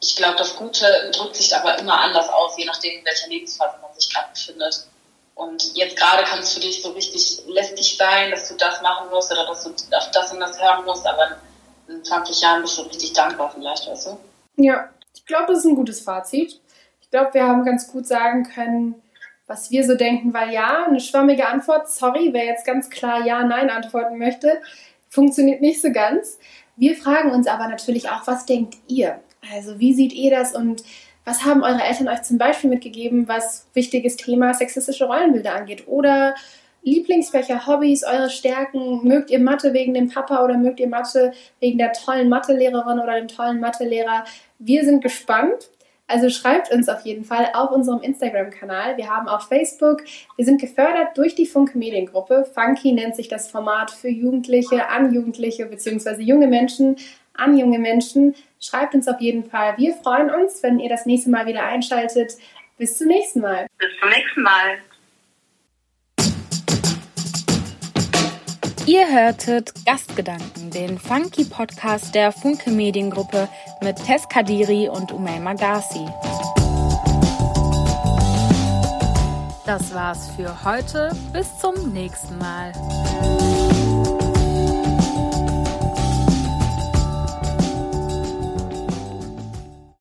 ich 0.02 0.16
glaube, 0.16 0.38
das 0.38 0.56
Gute 0.56 1.12
drückt 1.16 1.36
sich 1.36 1.56
aber 1.56 1.80
immer 1.80 2.00
anders 2.00 2.28
aus, 2.30 2.58
je 2.58 2.66
nachdem, 2.66 3.00
in 3.00 3.06
welcher 3.06 3.28
Lebensphase 3.28 3.78
man 3.82 3.94
sich 3.94 4.14
gerade 4.14 4.30
befindet. 4.34 4.88
Und 5.36 5.76
jetzt 5.76 5.98
gerade 5.98 6.24
kann 6.24 6.40
es 6.40 6.54
für 6.54 6.62
dich 6.62 6.82
so 6.82 6.92
richtig 6.92 7.44
lästig 7.48 7.98
sein, 7.98 8.32
dass 8.32 8.48
du 8.48 8.56
das 8.56 8.82
machen 8.82 9.10
musst 9.10 9.32
oder 9.32 9.46
dass 9.46 9.64
du 9.64 9.70
auf 9.96 10.12
das 10.12 10.32
und 10.32 10.40
das 10.40 10.62
hören 10.62 10.86
musst, 10.86 11.06
aber 11.06 11.38
in 11.88 12.04
20 12.04 12.42
Jahren 12.42 12.62
bist 12.62 12.78
du 12.78 12.84
richtig 12.84 13.14
dankbar 13.14 13.52
vielleicht, 13.54 13.88
weißt 13.88 14.08
du? 14.08 14.18
Ja, 14.56 14.90
ich 15.14 15.26
glaube, 15.26 15.48
das 15.48 15.60
ist 15.60 15.66
ein 15.66 15.76
gutes 15.76 16.00
Fazit. 16.00 16.60
Ich 17.02 17.10
glaube, 17.12 17.34
wir 17.34 17.44
haben 17.44 17.66
ganz 17.66 17.88
gut 17.88 18.08
sagen 18.08 18.44
können, 18.44 19.02
was 19.46 19.70
wir 19.70 19.86
so 19.86 19.96
denken, 19.96 20.34
weil 20.34 20.52
ja, 20.52 20.86
eine 20.86 21.00
schwammige 21.00 21.48
Antwort, 21.48 21.90
sorry, 21.90 22.30
wer 22.32 22.46
jetzt 22.46 22.66
ganz 22.66 22.90
klar 22.90 23.26
Ja, 23.26 23.44
Nein 23.44 23.70
antworten 23.70 24.18
möchte, 24.18 24.62
funktioniert 25.10 25.62
nicht 25.62 25.82
so 25.82 25.92
ganz. 25.92 26.40
Wir 26.78 26.96
fragen 26.96 27.32
uns 27.32 27.48
aber 27.48 27.68
natürlich 27.68 28.10
auch, 28.10 28.26
was 28.26 28.46
denkt 28.46 28.76
ihr? 28.88 29.20
Also 29.54 29.80
wie 29.80 29.94
seht 29.94 30.14
ihr 30.14 30.32
das 30.32 30.56
und 30.56 30.84
was 31.26 31.44
haben 31.44 31.64
eure 31.64 31.84
Eltern 31.84 32.08
euch 32.08 32.22
zum 32.22 32.38
Beispiel 32.38 32.70
mitgegeben, 32.70 33.28
was 33.28 33.68
wichtiges 33.74 34.16
Thema 34.16 34.54
sexistische 34.54 35.06
Rollenbilder 35.06 35.56
angeht? 35.56 35.88
Oder 35.88 36.36
Lieblingsfächer, 36.84 37.66
Hobbys, 37.66 38.04
eure 38.04 38.30
Stärken? 38.30 39.06
Mögt 39.08 39.32
ihr 39.32 39.40
Mathe 39.40 39.74
wegen 39.74 39.96
dem 39.96 40.10
Papa 40.10 40.44
oder 40.44 40.56
mögt 40.56 40.80
ihr 40.80 40.88
Mathe 40.88 41.34
wegen 41.60 41.80
der 41.80 41.94
tollen 41.94 42.30
Mathelehrerin 42.30 43.00
oder 43.00 43.16
dem 43.16 43.28
tollen 43.28 43.60
Mathelehrer? 43.60 44.24
Wir 44.60 44.86
sind 44.86 45.04
gespannt. 45.04 45.70
Also 46.08 46.30
schreibt 46.30 46.72
uns 46.72 46.88
auf 46.88 47.04
jeden 47.04 47.24
Fall 47.24 47.50
auf 47.56 47.72
unserem 47.72 48.02
Instagram-Kanal. 48.02 48.96
Wir 48.98 49.10
haben 49.10 49.28
auch 49.28 49.42
Facebook. 49.42 50.04
Wir 50.36 50.46
sind 50.46 50.62
gefördert 50.62 51.18
durch 51.18 51.34
die 51.34 51.48
Funke 51.48 51.80
Mediengruppe. 51.80 52.46
Funky 52.54 52.92
nennt 52.92 53.16
sich 53.16 53.28
das 53.28 53.50
Format 53.50 53.90
für 53.90 54.10
Jugendliche, 54.10 54.88
an 54.90 55.12
Jugendliche 55.12 55.66
bzw. 55.66 56.22
junge 56.22 56.46
Menschen, 56.46 56.98
an 57.38 57.58
junge 57.58 57.80
Menschen. 57.80 58.36
Schreibt 58.60 58.96
uns 58.96 59.08
auf 59.08 59.20
jeden 59.22 59.44
Fall. 59.50 59.76
Wir 59.78 59.94
freuen 59.94 60.30
uns, 60.30 60.64
wenn 60.64 60.80
ihr 60.80 60.90
das 60.90 61.06
nächste 61.06 61.30
Mal 61.30 61.46
wieder 61.46 61.64
einschaltet. 61.64 62.34
Bis 62.78 62.98
zum 62.98 63.08
nächsten 63.08 63.42
Mal. 63.42 63.68
Bis 63.78 63.90
zum 64.00 64.10
nächsten 64.10 64.42
Mal. 64.42 64.78
Ihr 68.88 69.12
hörtet 69.12 69.74
Gastgedanken, 69.86 70.70
den 70.70 71.00
Funky 71.00 71.46
Podcast 71.46 72.14
der 72.14 72.32
Funke 72.32 72.70
Mediengruppe 72.70 73.50
mit 73.82 73.96
Tess 74.06 74.30
Kadiri 74.30 74.90
und 74.90 75.12
Umay 75.12 75.40
Magasi. 75.40 76.06
Das 79.66 79.92
war's 79.96 80.30
für 80.36 80.64
heute. 80.64 81.12
Bis 81.34 81.58
zum 81.58 81.92
nächsten 81.92 82.38
Mal. 82.38 82.72